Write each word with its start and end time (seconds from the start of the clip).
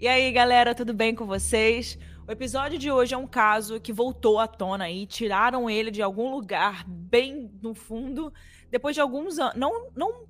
E 0.00 0.08
aí, 0.08 0.32
galera, 0.32 0.74
tudo 0.74 0.94
bem 0.94 1.14
com 1.14 1.26
vocês? 1.26 1.98
O 2.26 2.32
episódio 2.32 2.78
de 2.78 2.90
hoje 2.90 3.12
é 3.12 3.18
um 3.18 3.26
caso 3.26 3.78
que 3.78 3.92
voltou 3.92 4.38
à 4.38 4.48
tona 4.48 4.88
e 4.88 5.04
tiraram 5.04 5.68
ele 5.68 5.90
de 5.90 6.00
algum 6.00 6.30
lugar 6.30 6.84
bem 6.88 7.50
no 7.60 7.74
fundo, 7.74 8.32
depois 8.70 8.94
de 8.94 9.02
alguns 9.02 9.38
anos, 9.38 9.56
não, 9.56 9.90
não 9.94 10.24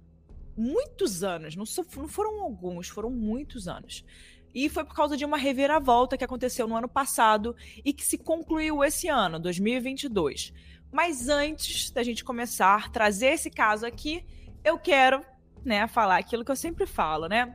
muitos 0.57 1.23
anos, 1.23 1.55
não, 1.55 1.63
não 1.97 2.09
foram 2.09 2.43
alguns, 2.43 2.89
foram 2.89 3.11
muitos 3.11 3.69
anos. 3.69 4.05
E 4.53 4.69
foi 4.69 4.83
por 4.85 4.97
causa 4.97 5.17
de 5.17 5.25
uma 5.25 5.37
reviravolta 5.37 6.19
que 6.19 6.25
aconteceu 6.25 6.67
no 6.67 6.75
ano 6.75 6.89
passado 6.89 7.55
e 7.85 7.93
que 7.93 8.05
se 8.05 8.19
concluiu 8.19 8.83
esse 8.83 9.07
ano, 9.07 9.39
2022. 9.39 10.53
Mas 10.91 11.29
antes 11.29 11.93
da 11.93 12.03
gente 12.03 12.25
começar 12.25 12.87
a 12.87 12.89
trazer 12.89 13.35
esse 13.35 13.49
caso 13.49 13.87
aqui, 13.87 14.27
eu 14.65 14.77
quero, 14.81 15.25
né, 15.65 15.87
falar 15.87 16.17
aquilo 16.17 16.45
que 16.45 16.51
eu 16.51 16.57
sempre 16.57 16.87
falo, 16.87 17.29
né? 17.29 17.55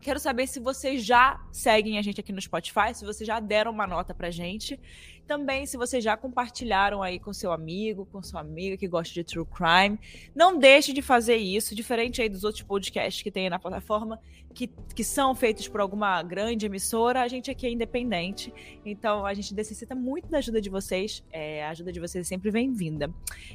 Quero 0.00 0.20
saber 0.20 0.46
se 0.46 0.60
vocês 0.60 1.04
já 1.04 1.40
seguem 1.50 1.98
a 1.98 2.02
gente 2.02 2.20
aqui 2.20 2.32
no 2.32 2.40
Spotify, 2.40 2.94
se 2.94 3.04
vocês 3.04 3.26
já 3.26 3.40
deram 3.40 3.72
uma 3.72 3.86
nota 3.86 4.14
pra 4.14 4.30
gente. 4.30 4.78
Também, 5.26 5.66
se 5.66 5.76
vocês 5.76 6.04
já 6.04 6.16
compartilharam 6.16 7.02
aí 7.02 7.18
com 7.18 7.32
seu 7.32 7.50
amigo, 7.50 8.06
com 8.06 8.22
sua 8.22 8.40
amiga 8.40 8.76
que 8.76 8.86
gosta 8.86 9.12
de 9.12 9.24
true 9.24 9.44
crime. 9.44 9.98
Não 10.34 10.56
deixe 10.56 10.92
de 10.92 11.02
fazer 11.02 11.36
isso, 11.36 11.74
diferente 11.74 12.22
aí 12.22 12.28
dos 12.28 12.44
outros 12.44 12.62
podcasts 12.62 13.22
que 13.22 13.30
tem 13.30 13.50
na 13.50 13.58
plataforma, 13.58 14.20
que, 14.56 14.70
que 14.94 15.04
são 15.04 15.34
feitos 15.34 15.68
por 15.68 15.82
alguma 15.82 16.22
grande 16.22 16.64
emissora. 16.64 17.20
A 17.20 17.28
gente 17.28 17.50
aqui 17.50 17.66
é 17.66 17.70
independente, 17.70 18.52
então 18.86 19.26
a 19.26 19.34
gente 19.34 19.54
necessita 19.54 19.94
muito 19.94 20.28
da 20.28 20.38
ajuda 20.38 20.62
de 20.62 20.70
vocês. 20.70 21.22
É, 21.30 21.62
a 21.62 21.70
ajuda 21.70 21.92
de 21.92 22.00
vocês 22.00 22.26
é 22.26 22.28
sempre 22.28 22.50
bem-vinda. 22.50 23.12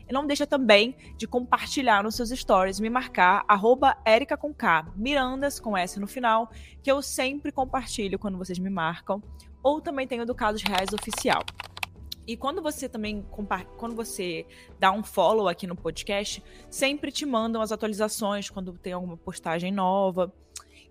E 0.08 0.14
não 0.14 0.28
deixa 0.28 0.46
também 0.46 0.96
de 1.18 1.26
compartilhar 1.26 2.04
nos 2.04 2.14
seus 2.16 2.30
stories, 2.30 2.80
me 2.80 2.90
marcar, 2.90 3.44
arroba 3.48 3.98
com 4.40 4.54
K, 4.54 4.94
Mirandas 4.96 5.60
com 5.60 5.76
S 5.76 6.00
no 6.00 6.06
final, 6.06 6.52
que 6.84 6.92
eu 6.92 7.02
sempre 7.02 7.52
compartilho 7.52 8.20
quando 8.20 8.38
vocês 8.38 8.60
me 8.60 8.70
marcam 8.70 9.24
ou 9.64 9.82
também 9.82 10.08
tem 10.08 10.22
o 10.22 10.26
do 10.26 10.36
Casos 10.36 10.62
Reais 10.62 10.94
Oficial. 10.94 11.44
E 12.28 12.38
quando 12.38 12.62
você 12.62 12.88
também 12.88 13.26
quando 13.78 13.96
você 13.96 14.46
dá 14.80 14.92
um 14.92 15.04
follow 15.04 15.48
aqui 15.48 15.66
no 15.66 15.76
podcast, 15.76 16.44
sempre 16.70 17.12
te 17.12 17.26
mandam 17.26 17.60
as 17.60 17.72
atualizações 17.72 18.52
quando 18.52 18.74
tem 18.74 18.94
alguma 18.94 19.18
postagem 19.18 19.72
nova. 19.72 20.32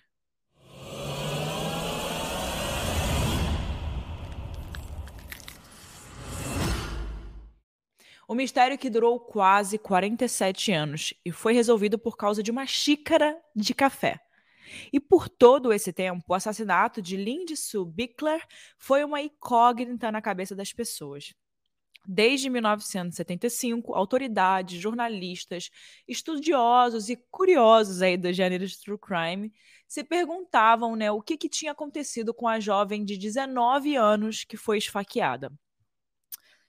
O 8.29 8.35
mistério 8.35 8.79
que 8.79 8.89
durou 8.89 9.21
quase 9.21 9.77
47 9.77 10.73
anos 10.73 11.13
e 11.23 11.31
foi 11.31 11.53
resolvido 11.53 11.99
por 11.99 12.17
causa 12.17 12.43
de 12.43 12.51
uma 12.51 12.67
xícara 12.67 13.37
de 13.55 13.75
café. 13.75 14.19
E 14.93 15.01
por 15.01 15.29
todo 15.29 15.73
esse 15.73 15.93
tempo, 15.93 16.25
o 16.29 16.35
assassinato 16.35 17.01
de 17.03 17.17
Lindy 17.17 17.57
Sue 17.57 17.85
Bickler 17.85 18.45
foi 18.79 19.05
uma 19.05 19.21
incógnita 19.21 20.11
na 20.13 20.23
cabeça 20.23 20.55
das 20.55 20.73
pessoas. 20.73 21.35
Desde 22.05 22.51
1975, 22.51 23.95
autoridades, 23.95 24.81
jornalistas, 24.81 25.71
estudiosos 26.07 27.09
e 27.09 27.17
curiosos 27.31 28.03
aí 28.03 28.17
do 28.17 28.33
gênero 28.33 28.67
de 28.67 28.81
true 28.81 28.99
crime 28.99 29.53
se 29.87 30.03
perguntavam 30.03 30.97
né, 30.97 31.13
o 31.13 31.23
que, 31.23 31.37
que 31.37 31.49
tinha 31.49 31.71
acontecido 31.71 32.35
com 32.35 32.49
a 32.49 32.59
jovem 32.59 33.05
de 33.05 33.17
19 33.17 33.95
anos 33.95 34.43
que 34.43 34.57
foi 34.57 34.79
esfaqueada. 34.79 35.53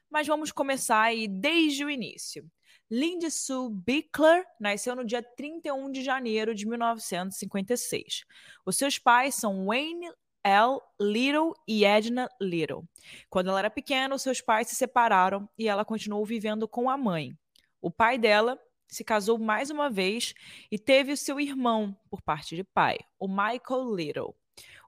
Mas 0.08 0.28
vamos 0.28 0.52
começar 0.52 1.02
aí 1.02 1.28
desde 1.28 1.84
o 1.84 1.90
início. 1.90 2.46
Lindy 2.90 3.32
Sue 3.32 3.70
Bickler 3.72 4.46
nasceu 4.60 4.96
no 4.96 5.06
dia 5.06 5.24
31 5.24 5.92
de 5.92 6.04
janeiro 6.04 6.54
de 6.54 6.68
1956. 6.68 8.24
Os 8.66 8.78
seus 8.78 9.00
pais 9.00 9.36
são 9.36 9.66
Wayne 9.66 10.12
L. 10.44 10.80
Little 11.00 11.54
e 11.68 11.86
Edna 11.86 12.30
Little. 12.40 12.84
Quando 13.30 13.50
ela 13.50 13.60
era 13.60 13.70
pequena, 13.70 14.18
seus 14.18 14.42
pais 14.42 14.68
se 14.68 14.76
separaram 14.76 15.50
e 15.58 15.68
ela 15.68 15.86
continuou 15.86 16.26
vivendo 16.26 16.68
com 16.68 16.90
a 16.90 16.98
mãe. 16.98 17.34
O 17.82 17.90
pai 17.90 18.18
dela 18.18 18.60
se 18.88 19.04
casou 19.04 19.40
mais 19.40 19.70
uma 19.70 19.90
vez 19.90 20.34
e 20.70 20.78
teve 20.78 21.14
o 21.14 21.18
seu 21.18 21.40
irmão 21.40 21.98
por 22.10 22.22
parte 22.22 22.56
de 22.56 22.64
pai, 22.64 23.00
o 23.18 23.28
Michael 23.28 23.96
Little. 23.96 24.36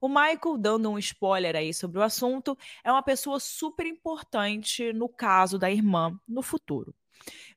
O 0.02 0.08
Michael, 0.08 0.58
dando 0.60 0.92
um 0.92 1.00
spoiler 1.00 1.56
aí 1.56 1.74
sobre 1.74 1.98
o 1.98 2.04
assunto, 2.04 2.58
é 2.84 2.92
uma 2.92 3.02
pessoa 3.02 3.40
super 3.40 3.88
importante 3.88 4.94
no 4.94 5.10
caso 5.10 5.58
da 5.58 5.72
irmã 5.72 6.20
no 6.28 6.44
futuro. 6.44 6.94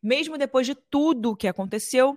Mesmo 0.03 0.39
depois 0.39 0.67
de 0.67 0.75
tudo 0.75 1.31
o 1.31 1.37
que 1.37 1.49
aconteceu, 1.49 2.17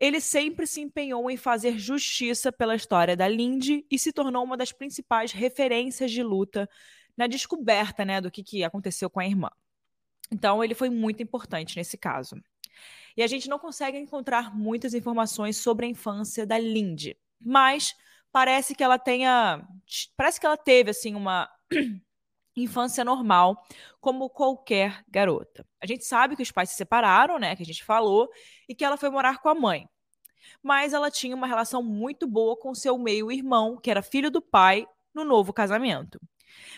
ele 0.00 0.20
sempre 0.20 0.66
se 0.66 0.80
empenhou 0.80 1.30
em 1.30 1.36
fazer 1.36 1.78
justiça 1.78 2.52
pela 2.52 2.74
história 2.74 3.16
da 3.16 3.28
Lindy 3.28 3.86
e 3.90 3.98
se 3.98 4.12
tornou 4.12 4.44
uma 4.44 4.56
das 4.56 4.72
principais 4.72 5.32
referências 5.32 6.10
de 6.10 6.22
luta 6.22 6.68
na 7.16 7.26
descoberta 7.26 8.04
né, 8.04 8.20
do 8.20 8.30
que, 8.30 8.42
que 8.42 8.64
aconteceu 8.64 9.08
com 9.08 9.20
a 9.20 9.26
irmã. 9.26 9.50
Então, 10.30 10.64
ele 10.64 10.74
foi 10.74 10.88
muito 10.88 11.22
importante 11.22 11.76
nesse 11.76 11.98
caso. 11.98 12.36
E 13.16 13.22
a 13.22 13.26
gente 13.26 13.48
não 13.48 13.58
consegue 13.58 13.98
encontrar 13.98 14.56
muitas 14.56 14.94
informações 14.94 15.56
sobre 15.58 15.86
a 15.86 15.88
infância 15.88 16.46
da 16.46 16.58
Lindy, 16.58 17.16
mas 17.38 17.94
parece 18.32 18.74
que 18.74 18.82
ela 18.82 18.98
tenha, 18.98 19.62
parece 20.16 20.40
que 20.40 20.46
ela 20.46 20.56
teve 20.56 20.90
assim 20.90 21.14
uma 21.14 21.50
infância 22.56 23.04
normal, 23.04 23.56
como 24.00 24.28
qualquer 24.28 25.02
garota. 25.08 25.66
A 25.80 25.86
gente 25.86 26.04
sabe 26.04 26.36
que 26.36 26.42
os 26.42 26.50
pais 26.50 26.70
se 26.70 26.76
separaram, 26.76 27.38
né, 27.38 27.56
que 27.56 27.62
a 27.62 27.66
gente 27.66 27.84
falou, 27.84 28.28
e 28.68 28.74
que 28.74 28.84
ela 28.84 28.96
foi 28.96 29.10
morar 29.10 29.38
com 29.38 29.48
a 29.48 29.54
mãe. 29.54 29.88
Mas 30.62 30.92
ela 30.92 31.10
tinha 31.10 31.34
uma 31.34 31.46
relação 31.46 31.82
muito 31.82 32.26
boa 32.26 32.56
com 32.56 32.74
seu 32.74 32.98
meio-irmão, 32.98 33.76
que 33.76 33.90
era 33.90 34.02
filho 34.02 34.30
do 34.30 34.42
pai, 34.42 34.86
no 35.14 35.24
novo 35.24 35.52
casamento. 35.52 36.20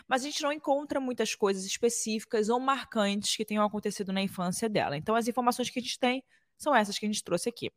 Mas 0.06 0.22
a 0.22 0.26
gente 0.26 0.42
não 0.42 0.52
encontra 0.52 1.00
muitas 1.00 1.34
coisas 1.34 1.64
específicas 1.64 2.48
ou 2.48 2.60
marcantes 2.60 3.36
que 3.36 3.44
tenham 3.44 3.64
acontecido 3.64 4.12
na 4.12 4.22
infância 4.22 4.68
dela. 4.68 4.96
Então 4.96 5.14
as 5.14 5.28
informações 5.28 5.70
que 5.70 5.78
a 5.78 5.82
gente 5.82 5.98
tem 5.98 6.22
são 6.56 6.74
essas 6.74 6.98
que 6.98 7.06
a 7.06 7.08
gente 7.08 7.24
trouxe 7.24 7.48
aqui. 7.48 7.70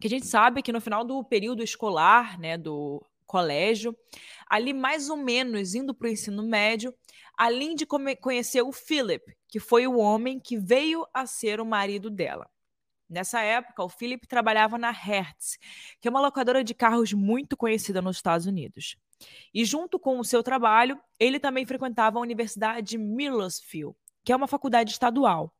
Que 0.00 0.06
a 0.06 0.10
gente 0.10 0.26
sabe 0.26 0.62
que 0.62 0.72
no 0.72 0.80
final 0.80 1.04
do 1.04 1.24
período 1.24 1.62
escolar, 1.62 2.38
né, 2.38 2.58
do 2.58 3.04
colégio. 3.26 3.96
Ali, 4.48 4.72
mais 4.72 5.10
ou 5.10 5.16
menos, 5.16 5.74
indo 5.74 5.94
para 5.94 6.06
o 6.06 6.10
ensino 6.10 6.42
médio, 6.42 6.94
a 7.36 7.50
Lindy 7.50 7.86
conheceu 8.20 8.68
o 8.68 8.72
Philip, 8.72 9.36
que 9.48 9.60
foi 9.60 9.86
o 9.86 9.98
homem 9.98 10.40
que 10.40 10.56
veio 10.56 11.06
a 11.12 11.26
ser 11.26 11.60
o 11.60 11.66
marido 11.66 12.08
dela. 12.10 12.48
Nessa 13.08 13.40
época, 13.40 13.84
o 13.84 13.88
Philip 13.88 14.26
trabalhava 14.26 14.76
na 14.76 14.90
Hertz, 14.90 15.58
que 16.00 16.08
é 16.08 16.10
uma 16.10 16.20
locadora 16.20 16.64
de 16.64 16.74
carros 16.74 17.12
muito 17.12 17.56
conhecida 17.56 18.02
nos 18.02 18.16
Estados 18.16 18.46
Unidos. 18.46 18.96
E 19.54 19.64
junto 19.64 19.98
com 19.98 20.18
o 20.18 20.24
seu 20.24 20.42
trabalho, 20.42 21.00
ele 21.18 21.38
também 21.38 21.64
frequentava 21.64 22.18
a 22.18 22.22
Universidade 22.22 22.90
de 22.90 22.98
Millersville, 22.98 23.94
que 24.24 24.32
é 24.32 24.36
uma 24.36 24.48
faculdade 24.48 24.90
estadual, 24.90 25.54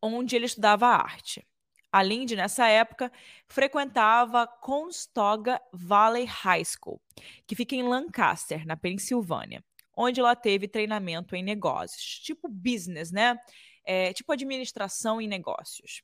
onde 0.00 0.34
ele 0.34 0.46
estudava 0.46 0.86
arte. 0.86 1.46
A 1.92 2.02
Lindy, 2.02 2.36
nessa 2.36 2.68
época, 2.68 3.10
frequentava 3.48 4.46
Conestoga 4.46 5.60
Valley 5.72 6.24
High 6.24 6.64
School, 6.64 7.00
que 7.46 7.56
fica 7.56 7.74
em 7.74 7.82
Lancaster, 7.82 8.64
na 8.64 8.76
Pensilvânia, 8.76 9.64
onde 9.96 10.20
ela 10.20 10.36
teve 10.36 10.68
treinamento 10.68 11.34
em 11.34 11.42
negócios, 11.42 12.20
tipo 12.20 12.48
business, 12.48 13.10
né? 13.10 13.36
É, 13.84 14.12
tipo 14.12 14.32
administração 14.32 15.20
em 15.20 15.26
negócios. 15.26 16.02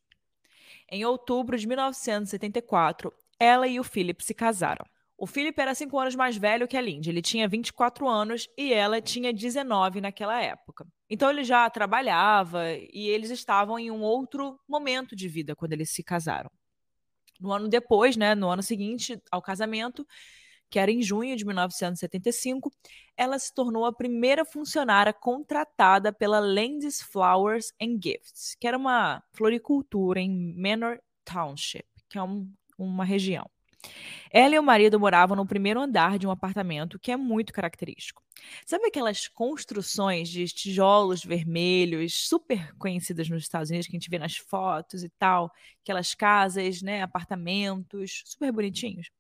Em 0.90 1.04
outubro 1.04 1.56
de 1.56 1.66
1974, 1.68 3.12
ela 3.38 3.68
e 3.68 3.78
o 3.78 3.84
Philip 3.84 4.24
se 4.24 4.34
casaram. 4.34 4.84
O 5.16 5.26
Philip 5.26 5.58
era 5.58 5.74
cinco 5.74 5.98
anos 5.98 6.14
mais 6.14 6.36
velho 6.36 6.68
que 6.68 6.76
a 6.76 6.80
Lindy. 6.80 7.10
Ele 7.10 7.22
tinha 7.22 7.48
24 7.48 8.08
anos 8.08 8.48
e 8.56 8.72
ela 8.72 9.00
tinha 9.00 9.32
19 9.32 10.00
naquela 10.00 10.40
época. 10.42 10.86
Então 11.08 11.30
ele 11.30 11.44
já 11.44 11.68
trabalhava 11.70 12.72
e 12.72 13.08
eles 13.08 13.30
estavam 13.30 13.78
em 13.78 13.90
um 13.90 14.02
outro 14.02 14.58
momento 14.68 15.14
de 15.14 15.28
vida 15.28 15.54
quando 15.54 15.72
eles 15.72 15.90
se 15.90 16.02
casaram. 16.02 16.50
No 17.40 17.52
ano 17.52 17.68
depois, 17.68 18.16
né, 18.16 18.34
no 18.34 18.48
ano 18.48 18.62
seguinte 18.62 19.20
ao 19.30 19.42
casamento, 19.42 20.06
que 20.68 20.78
era 20.78 20.90
em 20.90 21.02
junho 21.02 21.36
de 21.36 21.44
1975, 21.44 22.72
ela 23.16 23.38
se 23.38 23.54
tornou 23.54 23.84
a 23.84 23.92
primeira 23.92 24.44
funcionária 24.44 25.12
contratada 25.12 26.12
pela 26.12 26.40
Landis 26.40 27.00
Flowers 27.00 27.72
and 27.80 27.98
Gifts, 28.02 28.56
que 28.58 28.66
era 28.66 28.76
uma 28.76 29.22
floricultura 29.32 30.20
em 30.20 30.54
Manor 30.56 30.98
Township, 31.24 31.86
que 32.08 32.18
é 32.18 32.22
um, 32.22 32.50
uma 32.76 33.04
região. 33.04 33.48
Ela 34.31 34.55
e 34.55 34.58
o 34.58 34.62
marido 34.62 34.99
moravam 34.99 35.37
no 35.37 35.46
primeiro 35.46 35.81
andar 35.81 36.19
de 36.19 36.26
um 36.26 36.31
apartamento 36.31 36.99
que 36.99 37.12
é 37.12 37.17
muito 37.17 37.52
característico. 37.52 38.23
Sabe 38.67 38.87
aquelas 38.87 39.28
construções 39.28 40.28
de 40.28 40.46
tijolos 40.46 41.25
vermelhos 41.25 42.28
super 42.28 42.75
conhecidas 42.76 43.28
nos 43.28 43.43
Estados 43.43 43.70
Unidos 43.70 43.87
que 43.87 43.96
a 43.96 43.99
gente 43.99 44.11
vê 44.11 44.19
nas 44.19 44.37
fotos 44.37 45.02
e 45.02 45.08
tal, 45.19 45.50
aquelas 45.82 46.14
casas, 46.14 46.82
né, 46.82 47.02
apartamentos 47.02 48.23
super 48.26 48.52
bonitinhos? 48.52 49.11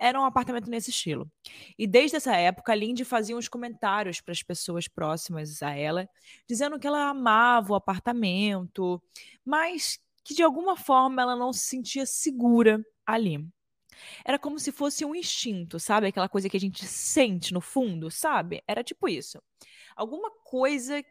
era 0.00 0.18
um 0.18 0.24
apartamento 0.24 0.70
nesse 0.70 0.88
estilo. 0.88 1.30
E 1.78 1.86
desde 1.86 2.16
essa 2.16 2.34
época, 2.34 2.72
a 2.72 2.74
Lindy 2.74 3.04
fazia 3.04 3.36
uns 3.36 3.48
comentários 3.48 4.18
para 4.18 4.32
as 4.32 4.42
pessoas 4.42 4.88
próximas 4.88 5.62
a 5.62 5.76
ela, 5.76 6.08
dizendo 6.48 6.78
que 6.78 6.86
ela 6.86 7.10
amava 7.10 7.74
o 7.74 7.76
apartamento, 7.76 9.00
mas 9.44 10.00
que 10.24 10.34
de 10.34 10.42
alguma 10.42 10.74
forma 10.74 11.20
ela 11.20 11.36
não 11.36 11.52
se 11.52 11.66
sentia 11.66 12.06
segura 12.06 12.82
ali. 13.06 13.46
Era 14.24 14.38
como 14.38 14.58
se 14.58 14.72
fosse 14.72 15.04
um 15.04 15.14
instinto, 15.14 15.78
sabe? 15.78 16.06
Aquela 16.08 16.28
coisa 16.28 16.48
que 16.48 16.56
a 16.56 16.60
gente 16.60 16.84
sente 16.86 17.52
no 17.52 17.60
fundo, 17.60 18.10
sabe? 18.10 18.62
Era 18.66 18.82
tipo 18.82 19.08
isso. 19.08 19.42
Alguma 19.96 20.30
coisa 20.30 21.04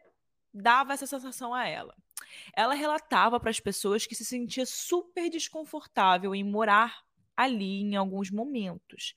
dava 0.52 0.92
essa 0.92 1.06
sensação 1.06 1.54
a 1.54 1.66
ela. 1.66 1.94
Ela 2.54 2.74
relatava 2.74 3.40
para 3.40 3.50
as 3.50 3.60
pessoas 3.60 4.06
que 4.06 4.14
se 4.14 4.24
sentia 4.24 4.66
super 4.66 5.30
desconfortável 5.30 6.34
em 6.34 6.44
morar 6.44 7.02
ali 7.36 7.80
em 7.80 7.96
alguns 7.96 8.30
momentos, 8.30 9.14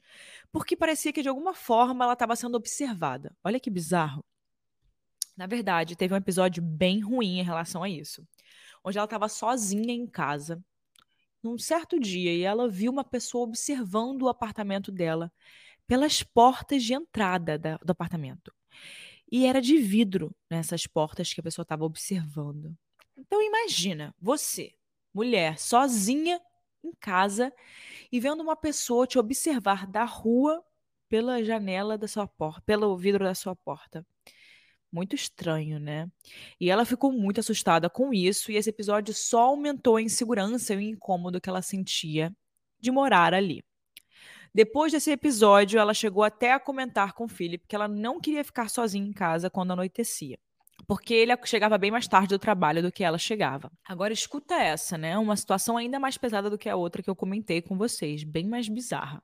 porque 0.49 0.77
parecia 0.77 1.11
que 1.11 1.21
de 1.21 1.27
alguma 1.27 1.53
forma 1.53 2.05
ela 2.05 2.13
estava 2.13 2.35
sendo 2.37 2.55
observada. 2.55 3.35
Olha 3.43 3.59
que 3.59 3.69
bizarro. 3.69 4.23
Na 5.35 5.45
verdade, 5.45 5.95
teve 5.95 6.13
um 6.13 6.17
episódio 6.17 6.63
bem 6.63 7.01
ruim 7.01 7.39
em 7.39 7.43
relação 7.43 7.83
a 7.83 7.89
isso, 7.89 8.25
onde 8.83 8.97
ela 8.97 9.05
estava 9.05 9.27
sozinha 9.27 9.93
em 9.93 10.07
casa, 10.07 10.63
num 11.43 11.57
certo 11.57 11.99
dia, 11.99 12.33
e 12.33 12.41
ela 12.41 12.69
viu 12.69 12.91
uma 12.91 13.03
pessoa 13.03 13.43
observando 13.43 14.23
o 14.23 14.29
apartamento 14.29 14.91
dela 14.91 15.31
pelas 15.85 16.23
portas 16.23 16.83
de 16.83 16.93
entrada 16.93 17.59
da, 17.59 17.77
do 17.77 17.91
apartamento. 17.91 18.53
E 19.31 19.45
era 19.45 19.61
de 19.61 19.77
vidro 19.77 20.33
nessas 20.49 20.87
portas 20.87 21.33
que 21.33 21.39
a 21.39 21.43
pessoa 21.43 21.63
estava 21.63 21.83
observando. 21.83 22.75
Então 23.17 23.41
imagina, 23.41 24.15
você, 24.19 24.73
mulher, 25.13 25.59
sozinha 25.59 26.39
em 26.83 26.93
casa 26.99 27.53
e 28.11 28.19
vendo 28.19 28.41
uma 28.41 28.55
pessoa 28.55 29.07
te 29.07 29.19
observar 29.19 29.87
da 29.87 30.05
rua 30.05 30.63
pela 31.09 31.43
janela 31.43 31.97
da 31.97 32.07
sua 32.07 32.27
porta, 32.27 32.61
pelo 32.61 32.97
vidro 32.97 33.23
da 33.23 33.35
sua 33.35 33.55
porta. 33.55 34.05
Muito 34.93 35.15
estranho, 35.15 35.79
né? 35.79 36.07
E 36.59 36.69
ela 36.69 36.85
ficou 36.85 37.11
muito 37.11 37.39
assustada 37.39 37.89
com 37.89 38.13
isso, 38.13 38.51
e 38.51 38.57
esse 38.57 38.69
episódio 38.69 39.11
só 39.11 39.45
aumentou 39.45 39.95
a 39.95 40.01
insegurança 40.03 40.75
e 40.75 40.77
o 40.77 40.81
incômodo 40.81 41.41
que 41.41 41.49
ela 41.49 41.63
sentia 41.63 42.31
de 42.79 42.91
morar 42.91 43.33
ali. 43.33 43.63
Depois 44.53 44.91
desse 44.91 45.09
episódio, 45.09 45.79
ela 45.79 45.95
chegou 45.95 46.23
até 46.23 46.53
a 46.53 46.59
comentar 46.59 47.13
com 47.13 47.25
o 47.25 47.27
Philip 47.27 47.65
que 47.67 47.75
ela 47.75 47.87
não 47.87 48.21
queria 48.21 48.43
ficar 48.43 48.69
sozinha 48.69 49.07
em 49.07 49.11
casa 49.11 49.49
quando 49.49 49.71
anoitecia 49.71 50.37
porque 50.87 51.13
ele 51.13 51.33
chegava 51.45 51.77
bem 51.77 51.91
mais 51.91 52.07
tarde 52.07 52.29
do 52.29 52.39
trabalho 52.39 52.81
do 52.81 52.91
que 52.91 53.03
ela 53.03 53.17
chegava. 53.17 53.71
Agora 53.87 54.11
escuta 54.11 54.55
essa, 54.55 54.97
né? 54.97 55.17
Uma 55.17 55.37
situação 55.37 55.77
ainda 55.77 55.99
mais 55.99 56.17
pesada 56.17 56.49
do 56.49 56.57
que 56.57 56.69
a 56.69 56.75
outra 56.75 57.01
que 57.01 57.09
eu 57.09 57.15
comentei 57.15 57.61
com 57.61 57.77
vocês, 57.77 58.23
bem 58.23 58.47
mais 58.47 58.67
bizarra. 58.67 59.23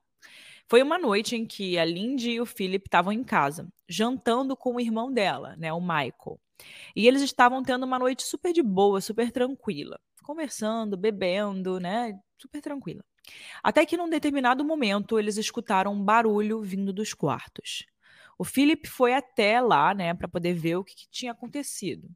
Foi 0.70 0.84
uma 0.84 0.96
noite 0.96 1.34
em 1.34 1.44
que 1.44 1.76
a 1.76 1.84
Lindy 1.84 2.30
e 2.30 2.40
o 2.40 2.46
Philip 2.46 2.86
estavam 2.86 3.12
em 3.12 3.24
casa, 3.24 3.68
jantando 3.88 4.56
com 4.56 4.76
o 4.76 4.80
irmão 4.80 5.12
dela, 5.12 5.56
né, 5.56 5.72
o 5.72 5.80
Michael. 5.80 6.40
E 6.94 7.08
eles 7.08 7.22
estavam 7.22 7.60
tendo 7.60 7.84
uma 7.84 7.98
noite 7.98 8.22
super 8.22 8.52
de 8.52 8.62
boa, 8.62 9.00
super 9.00 9.32
tranquila, 9.32 9.98
conversando, 10.22 10.96
bebendo, 10.96 11.80
né, 11.80 12.16
super 12.38 12.62
tranquila. 12.62 13.02
Até 13.64 13.84
que 13.84 13.96
num 13.96 14.08
determinado 14.08 14.64
momento 14.64 15.18
eles 15.18 15.36
escutaram 15.38 15.92
um 15.92 16.04
barulho 16.04 16.62
vindo 16.62 16.92
dos 16.92 17.12
quartos. 17.12 17.84
O 18.38 18.44
Philip 18.44 18.88
foi 18.88 19.12
até 19.12 19.60
lá, 19.60 19.92
né, 19.92 20.14
para 20.14 20.28
poder 20.28 20.54
ver 20.54 20.76
o 20.76 20.84
que, 20.84 20.94
que 20.94 21.08
tinha 21.10 21.32
acontecido. 21.32 22.08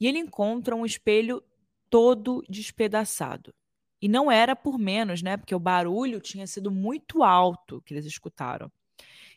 E 0.00 0.06
ele 0.06 0.18
encontra 0.18 0.74
um 0.74 0.86
espelho 0.86 1.42
todo 1.90 2.42
despedaçado. 2.48 3.52
E 4.02 4.08
não 4.08 4.32
era 4.32 4.56
por 4.56 4.78
menos, 4.78 5.22
né? 5.22 5.36
Porque 5.36 5.54
o 5.54 5.60
barulho 5.60 6.20
tinha 6.20 6.44
sido 6.44 6.72
muito 6.72 7.22
alto 7.22 7.80
que 7.86 7.94
eles 7.94 8.04
escutaram. 8.04 8.70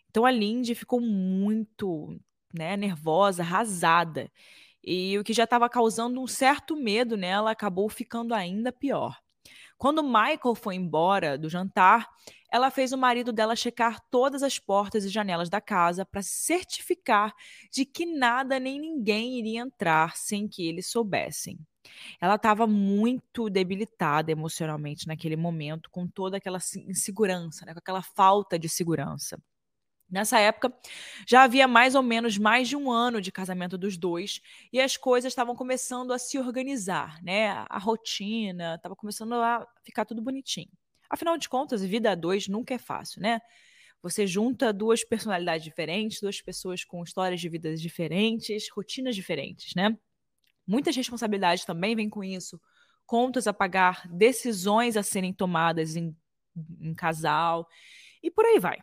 Então 0.10 0.26
a 0.26 0.32
Lindy 0.32 0.74
ficou 0.74 1.00
muito 1.00 2.20
né, 2.52 2.76
nervosa, 2.76 3.44
arrasada. 3.44 4.32
E 4.84 5.18
o 5.20 5.24
que 5.24 5.34
já 5.34 5.44
estava 5.44 5.70
causando 5.70 6.20
um 6.20 6.26
certo 6.26 6.76
medo 6.76 7.16
nela 7.16 7.52
acabou 7.52 7.88
ficando 7.90 8.34
ainda 8.34 8.72
pior. 8.72 9.20
Quando 9.78 10.04
Michael 10.04 10.56
foi 10.56 10.76
embora 10.76 11.38
do 11.38 11.50
jantar, 11.50 12.10
ela 12.56 12.72
fez 12.72 12.92
o 12.92 12.98
marido 12.98 13.34
dela 13.34 13.56
checar 13.56 14.00
todas 14.10 14.44
as 14.44 14.58
portas 14.60 15.06
e 15.06 15.10
janelas 15.10 15.50
da 15.50 15.62
casa 15.62 16.06
para 16.06 16.22
certificar 16.22 17.34
de 17.72 17.86
que 17.86 18.06
nada 18.06 18.60
nem 18.60 18.80
ninguém 18.80 19.38
iria 19.40 19.62
entrar 19.62 20.16
sem 20.18 20.48
que 20.48 20.68
eles 20.68 20.88
soubessem. 20.88 21.60
Ela 22.20 22.36
estava 22.36 22.68
muito 22.68 23.50
debilitada 23.50 24.32
emocionalmente 24.32 25.08
naquele 25.08 25.36
momento, 25.36 25.90
com 25.92 26.08
toda 26.08 26.38
aquela 26.38 26.60
insegurança, 26.88 27.66
né, 27.66 27.74
com 27.74 27.80
aquela 27.80 28.02
falta 28.02 28.58
de 28.58 28.70
segurança. 28.70 29.38
Nessa 30.10 30.40
época, 30.40 30.72
já 31.28 31.44
havia 31.44 31.68
mais 31.68 31.96
ou 31.96 32.04
menos 32.04 32.38
mais 32.38 32.70
de 32.70 32.76
um 32.76 32.92
ano 32.92 33.20
de 33.20 33.32
casamento 33.32 33.78
dos 33.78 33.98
dois 33.98 34.40
e 34.72 34.80
as 34.80 34.96
coisas 34.98 35.32
estavam 35.32 35.56
começando 35.56 36.14
a 36.14 36.20
se 36.20 36.38
organizar, 36.38 37.22
né? 37.24 37.50
A 37.70 37.80
rotina 37.80 38.76
estava 38.76 38.96
começando 38.96 39.34
a 39.34 39.68
ficar 39.84 40.06
tudo 40.06 40.22
bonitinho. 40.22 40.70
Afinal 41.10 41.38
de 41.38 41.48
contas, 41.50 41.84
vida 41.84 42.12
a 42.12 42.16
dois 42.16 42.48
nunca 42.48 42.74
é 42.74 42.78
fácil, 42.78 43.22
né? 43.22 43.40
Você 44.02 44.28
junta 44.28 44.72
duas 44.72 45.04
personalidades 45.04 45.64
diferentes, 45.64 46.22
duas 46.22 46.42
pessoas 46.42 46.84
com 46.84 47.04
histórias 47.04 47.42
de 47.42 47.50
vidas 47.50 47.82
diferentes, 47.82 48.70
rotinas 48.70 49.16
diferentes, 49.16 49.74
né? 49.76 49.98
Muitas 50.68 50.96
responsabilidades 50.96 51.66
também 51.66 51.96
vêm 51.96 52.10
com 52.10 52.24
isso. 52.24 52.60
Contas 53.06 53.48
a 53.48 53.54
pagar, 53.54 54.08
decisões 54.08 54.98
a 54.98 55.04
serem 55.04 55.34
tomadas 55.34 55.96
em, 55.96 56.16
em 56.80 56.94
casal 56.94 57.68
e 58.22 58.32
por 58.32 58.46
aí 58.46 58.60
vai. 58.60 58.80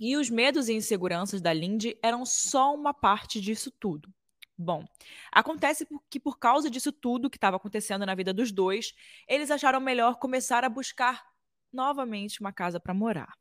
E 0.00 0.16
os 0.16 0.30
medos 0.30 0.68
e 0.68 0.72
inseguranças 0.72 1.40
da 1.40 1.52
Lindy 1.52 1.98
eram 2.02 2.24
só 2.24 2.74
uma 2.74 2.94
parte 2.94 3.40
disso 3.40 3.70
tudo. 3.70 4.12
Bom, 4.56 4.84
acontece 5.32 5.86
que 6.10 6.20
por 6.20 6.38
causa 6.38 6.70
disso 6.70 6.92
tudo 6.92 7.30
que 7.30 7.36
estava 7.36 7.56
acontecendo 7.56 8.04
na 8.04 8.14
vida 8.14 8.32
dos 8.32 8.52
dois, 8.52 8.92
eles 9.28 9.50
acharam 9.50 9.80
melhor 9.80 10.16
começar 10.16 10.64
a 10.64 10.68
buscar 10.68 11.29
novamente 11.72 12.40
uma 12.40 12.52
casa 12.52 12.80
para 12.80 12.94
morar. 12.94 13.32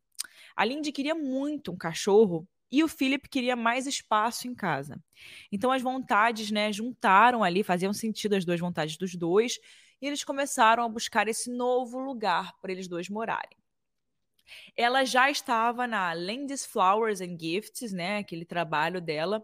A 0.56 0.66
Lindy 0.66 0.92
queria 0.92 1.16
muito 1.16 1.72
um 1.72 1.78
cachorro 1.78 2.48
e 2.72 2.84
o 2.84 2.88
Philip 2.88 3.28
queria 3.28 3.56
mais 3.56 3.88
espaço 3.88 4.48
em 4.48 4.54
casa. 4.54 5.02
Então 5.52 5.72
as 5.72 5.82
vontades, 5.82 6.52
né, 6.52 6.72
juntaram 6.72 7.44
ali, 7.44 7.64
faziam 7.64 7.94
sentido 7.94 8.36
as 8.36 8.46
duas 8.46 8.60
vontades 8.60 8.98
dos 8.98 9.16
dois, 9.16 9.60
e 10.02 10.08
eles 10.08 10.24
começaram 10.24 10.84
a 10.84 10.90
buscar 10.90 11.28
esse 11.28 11.52
novo 11.52 12.00
lugar 12.00 12.54
para 12.62 12.72
eles 12.72 12.88
dois 12.88 13.10
morarem. 13.10 13.58
Ela 14.76 15.04
já 15.04 15.30
estava 15.30 15.86
na 15.86 16.14
Landis 16.14 16.66
Flowers 16.66 17.22
and 17.22 17.38
Gifts, 17.40 17.92
né, 17.92 18.18
aquele 18.18 18.46
trabalho 18.46 19.02
dela, 19.02 19.44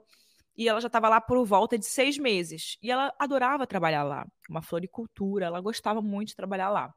e 0.57 0.69
ela 0.69 0.79
já 0.79 0.87
estava 0.87 1.09
lá 1.09 1.19
por 1.19 1.43
volta 1.45 1.77
de 1.77 1.85
seis 1.85 2.17
meses. 2.17 2.77
E 2.81 2.89
ela 2.89 3.13
adorava 3.19 3.67
trabalhar 3.67 4.03
lá, 4.03 4.25
uma 4.49 4.61
floricultura, 4.61 5.45
ela 5.45 5.59
gostava 5.59 6.01
muito 6.01 6.29
de 6.29 6.35
trabalhar 6.35 6.69
lá. 6.69 6.93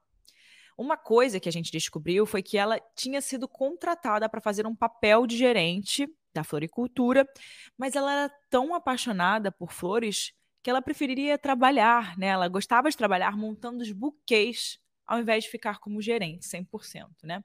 Uma 0.79 0.97
coisa 0.97 1.41
que 1.41 1.49
a 1.49 1.53
gente 1.53 1.73
descobriu 1.73 2.25
foi 2.25 2.41
que 2.41 2.57
ela 2.57 2.79
tinha 2.95 3.21
sido 3.21 3.49
contratada 3.49 4.29
para 4.29 4.41
fazer 4.41 4.65
um 4.65 4.77
papel 4.77 5.27
de 5.27 5.37
gerente 5.37 6.09
da 6.33 6.45
floricultura, 6.45 7.29
mas 7.77 7.97
ela 7.97 8.13
era 8.13 8.33
tão 8.49 8.73
apaixonada 8.73 9.51
por 9.51 9.73
flores 9.73 10.33
que 10.63 10.71
ela 10.71 10.81
preferiria 10.81 11.37
trabalhar, 11.37 12.17
né? 12.17 12.29
Ela 12.29 12.47
gostava 12.47 12.89
de 12.89 12.97
trabalhar 12.97 13.37
montando 13.37 13.83
os 13.83 13.91
buquês 13.91 14.79
ao 15.05 15.19
invés 15.19 15.45
de 15.45 15.51
ficar 15.51 15.81
como 15.81 16.01
gerente 16.01 16.47
100%, 16.47 17.09
né? 17.25 17.43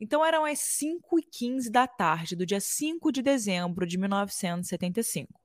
Então 0.00 0.24
eram 0.26 0.44
as 0.44 0.58
5 0.58 1.16
e 1.20 1.22
15 1.22 1.70
da 1.70 1.86
tarde 1.86 2.34
do 2.34 2.44
dia 2.44 2.60
5 2.60 3.12
de 3.12 3.22
dezembro 3.22 3.86
de 3.86 3.96
1975. 3.96 5.40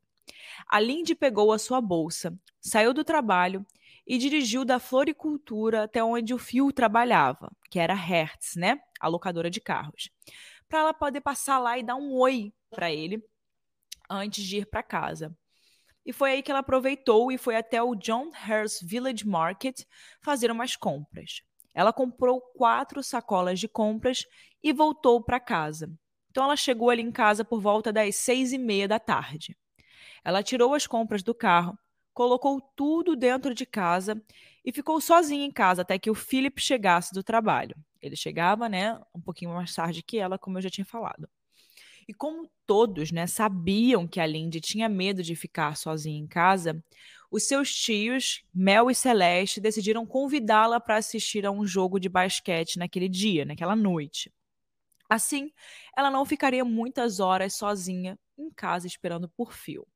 A 0.68 0.80
Lindy 0.80 1.14
pegou 1.14 1.52
a 1.52 1.60
sua 1.60 1.80
bolsa, 1.80 2.36
saiu 2.60 2.92
do 2.92 3.04
trabalho 3.04 3.64
e 4.06 4.18
dirigiu 4.18 4.66
da 4.66 4.80
floricultura 4.80 5.84
até 5.84 6.04
onde 6.04 6.34
o 6.34 6.38
Phil 6.38 6.72
trabalhava, 6.72 7.52
que 7.70 7.80
era 7.80 7.94
Hertz, 7.94 8.56
né? 8.56 8.80
A 9.00 9.08
locadora 9.08 9.50
de 9.50 9.62
carros. 9.62 10.10
para 10.68 10.80
ela 10.80 10.94
poder 10.94 11.22
passar 11.22 11.60
lá 11.60 11.78
e 11.78 11.84
dar 11.84 11.96
um 11.96 12.14
oi 12.14 12.52
para 12.70 12.92
ele 12.92 13.24
antes 14.10 14.44
de 14.44 14.58
ir 14.58 14.66
para 14.66 14.82
casa. 14.84 15.36
E 16.06 16.12
foi 16.12 16.32
aí 16.32 16.44
que 16.44 16.52
ela 16.52 16.60
aproveitou 16.60 17.32
e 17.32 17.38
foi 17.38 17.56
até 17.56 17.82
o 17.82 17.96
John 17.96 18.30
Hurst 18.30 18.84
Village 18.84 19.26
Market 19.26 19.84
fazer 20.22 20.52
umas 20.52 20.76
compras. 20.76 21.42
Ela 21.74 21.94
comprou 21.94 22.42
quatro 22.42 23.02
sacolas 23.02 23.60
de 23.60 23.68
compras 23.68 24.26
e 24.62 24.74
voltou 24.74 25.24
para 25.24 25.40
casa. 25.40 25.92
Então 26.30 26.44
ela 26.44 26.56
chegou 26.56 26.90
ali 26.90 27.02
em 27.02 27.12
casa 27.12 27.46
por 27.46 27.62
volta 27.62 27.94
das 27.94 28.16
seis 28.16 28.52
e 28.52 28.58
meia 28.58 28.88
da 28.88 29.00
tarde. 29.00 29.58
Ela 30.24 30.44
tirou 30.44 30.74
as 30.74 30.88
compras 30.88 31.24
do 31.24 31.34
carro, 31.34 31.78
colocou 32.14 32.62
tudo 32.76 33.16
dentro 33.16 33.54
de 33.54 33.66
casa 33.66 34.22
e 34.64 34.72
ficou 34.72 35.02
sozinha 35.02 35.46
em 35.46 35.52
casa 35.52 35.82
até 35.82 35.98
que 36.00 36.10
o 36.10 36.16
Philip 36.16 36.62
chegasse 36.62 37.14
do 37.14 37.24
trabalho. 37.24 37.76
Ele 38.02 38.16
chegava, 38.16 38.70
né, 38.70 39.00
um 39.14 39.22
pouquinho 39.22 39.52
mais 39.52 39.74
tarde 39.74 40.04
que 40.04 40.18
ela, 40.18 40.38
como 40.38 40.58
eu 40.58 40.62
já 40.62 40.70
tinha 40.70 40.86
falado. 40.86 41.28
E 42.08 42.14
como 42.14 42.50
todos, 42.66 43.12
né, 43.12 43.28
sabiam 43.28 44.08
que 44.08 44.20
a 44.20 44.26
Lindy 44.26 44.60
tinha 44.60 44.90
medo 44.90 45.24
de 45.24 45.36
ficar 45.36 45.76
sozinha 45.78 46.20
em 46.20 46.28
casa, 46.28 46.84
os 47.32 47.44
seus 47.44 47.74
tios, 47.74 48.44
Mel 48.54 48.92
e 48.92 48.96
Celeste, 48.96 49.60
decidiram 49.60 50.06
convidá-la 50.06 50.80
para 50.80 50.98
assistir 50.98 51.46
a 51.46 51.52
um 51.52 51.66
jogo 51.66 52.00
de 52.00 52.10
basquete 52.10 52.78
naquele 52.78 53.10
dia, 53.10 53.46
naquela 53.46 53.76
noite. 53.76 54.32
Assim, 55.10 55.52
ela 55.96 56.12
não 56.12 56.26
ficaria 56.26 56.66
muitas 56.66 57.20
horas 57.20 57.56
sozinha 57.56 58.20
em 58.38 58.52
casa 58.52 58.88
esperando 58.88 59.30
por 59.30 59.54
fio. 59.54 59.88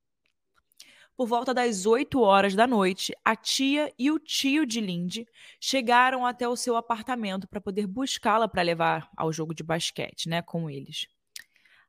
Por 1.17 1.27
volta 1.27 1.51
das 1.51 1.87
8 1.87 2.21
horas 2.21 2.53
da 2.53 2.67
noite, 2.67 3.11
a 3.25 3.35
tia 3.35 3.91
e 3.97 4.11
o 4.11 4.19
tio 4.19 4.67
de 4.67 4.79
Lindy 4.79 5.27
chegaram 5.59 6.27
até 6.27 6.47
o 6.47 6.55
seu 6.55 6.77
apartamento 6.77 7.47
para 7.47 7.59
poder 7.59 7.87
buscá-la 7.87 8.47
para 8.47 8.61
levar 8.61 9.09
ao 9.17 9.33
jogo 9.33 9.51
de 9.55 9.63
basquete, 9.63 10.29
né, 10.29 10.43
com 10.43 10.69
eles. 10.69 11.07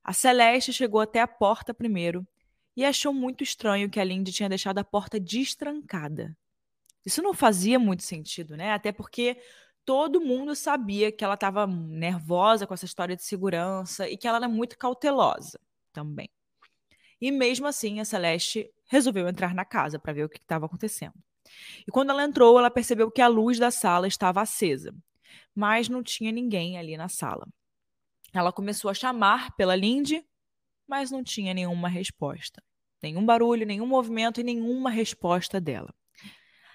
A 0.02 0.14
Celeste 0.14 0.72
chegou 0.72 1.02
até 1.02 1.20
a 1.20 1.28
porta 1.28 1.74
primeiro 1.74 2.26
e 2.74 2.86
achou 2.86 3.12
muito 3.12 3.44
estranho 3.44 3.90
que 3.90 4.00
a 4.00 4.04
Lindy 4.04 4.32
tinha 4.32 4.48
deixado 4.48 4.78
a 4.78 4.84
porta 4.84 5.20
destrancada. 5.20 6.34
Isso 7.04 7.20
não 7.20 7.34
fazia 7.34 7.78
muito 7.78 8.04
sentido, 8.04 8.56
né? 8.56 8.72
Até 8.72 8.92
porque 8.92 9.36
todo 9.84 10.22
mundo 10.22 10.56
sabia 10.56 11.12
que 11.12 11.22
ela 11.22 11.34
estava 11.34 11.66
nervosa 11.66 12.66
com 12.66 12.72
essa 12.72 12.86
história 12.86 13.14
de 13.14 13.22
segurança 13.22 14.08
e 14.08 14.16
que 14.16 14.26
ela 14.26 14.38
era 14.38 14.48
muito 14.48 14.78
cautelosa 14.78 15.60
também. 15.92 16.30
E 17.20 17.30
mesmo 17.30 17.66
assim, 17.66 18.00
a 18.00 18.04
Celeste 18.06 18.70
resolveu 18.88 19.28
entrar 19.28 19.54
na 19.54 19.64
casa 19.64 19.98
para 19.98 20.12
ver 20.12 20.24
o 20.24 20.28
que 20.28 20.38
estava 20.38 20.66
acontecendo. 20.66 21.14
E 21.86 21.90
quando 21.90 22.10
ela 22.10 22.24
entrou, 22.24 22.58
ela 22.58 22.70
percebeu 22.70 23.10
que 23.10 23.22
a 23.22 23.28
luz 23.28 23.58
da 23.58 23.70
sala 23.70 24.06
estava 24.06 24.40
acesa, 24.40 24.94
mas 25.54 25.88
não 25.88 26.02
tinha 26.02 26.32
ninguém 26.32 26.78
ali 26.78 26.96
na 26.96 27.08
sala. 27.08 27.46
Ela 28.32 28.52
começou 28.52 28.90
a 28.90 28.94
chamar 28.94 29.54
pela 29.56 29.74
Lindy, 29.74 30.24
mas 30.86 31.10
não 31.10 31.22
tinha 31.22 31.54
nenhuma 31.54 31.88
resposta. 31.88 32.62
Nenhum 33.02 33.24
barulho, 33.24 33.66
nenhum 33.66 33.86
movimento 33.86 34.40
e 34.40 34.44
nenhuma 34.44 34.90
resposta 34.90 35.60
dela. 35.60 35.94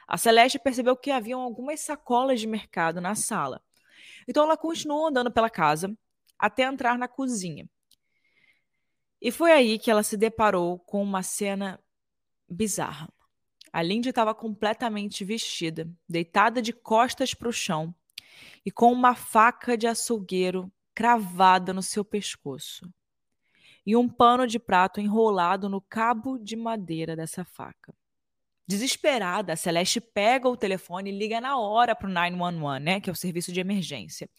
A 0.08 0.18
Celeste 0.18 0.60
percebeu 0.60 0.96
que 0.96 1.12
haviam 1.12 1.42
algumas 1.42 1.80
sacolas 1.82 2.40
de 2.40 2.48
mercado 2.48 3.02
na 3.02 3.16
sala. 3.16 3.62
Então 4.28 4.44
ela 4.44 4.58
continuou 4.58 5.08
andando 5.08 5.32
pela 5.32 5.50
casa 5.50 5.96
até 6.38 6.64
entrar 6.64 6.98
na 6.98 7.08
cozinha. 7.08 7.68
E 9.22 9.32
foi 9.32 9.52
aí 9.52 9.80
que 9.80 9.90
ela 9.90 10.04
se 10.04 10.18
deparou 10.18 10.80
com 10.80 11.02
uma 11.02 11.24
cena 11.24 11.80
bizarra. 12.50 13.10
A 13.72 13.82
Lindy 13.82 14.10
estava 14.10 14.36
completamente 14.36 15.26
vestida, 15.26 15.90
deitada 16.08 16.62
de 16.62 16.72
costas 16.72 17.34
para 17.34 17.50
o 17.50 17.54
chão 17.54 17.94
e 18.66 18.72
com 18.72 18.92
uma 18.92 19.16
faca 19.16 19.78
de 19.78 19.88
açougueiro 19.88 20.72
cravada 20.94 21.74
no 21.74 21.82
seu 21.82 22.06
pescoço 22.06 22.88
e 23.86 23.96
um 23.96 24.08
pano 24.08 24.48
de 24.48 24.60
prato 24.60 25.02
enrolado 25.02 25.68
no 25.68 25.82
cabo 25.82 26.38
de 26.38 26.56
madeira 26.56 27.16
dessa 27.16 27.44
faca. 27.44 27.94
Desesperada, 28.66 29.54
a 29.54 29.58
Celeste 29.58 30.00
pega 30.00 30.48
o 30.48 30.56
telefone 30.56 31.10
e 31.10 31.18
liga 31.18 31.42
na 31.42 31.58
hora 31.60 31.96
para 31.96 32.08
o 32.08 32.12
911, 32.12 32.80
né, 32.80 33.02
que 33.02 33.10
é 33.10 33.14
o 33.14 33.16
serviço 33.16 33.52
de 33.52 33.60
emergência, 33.60 34.30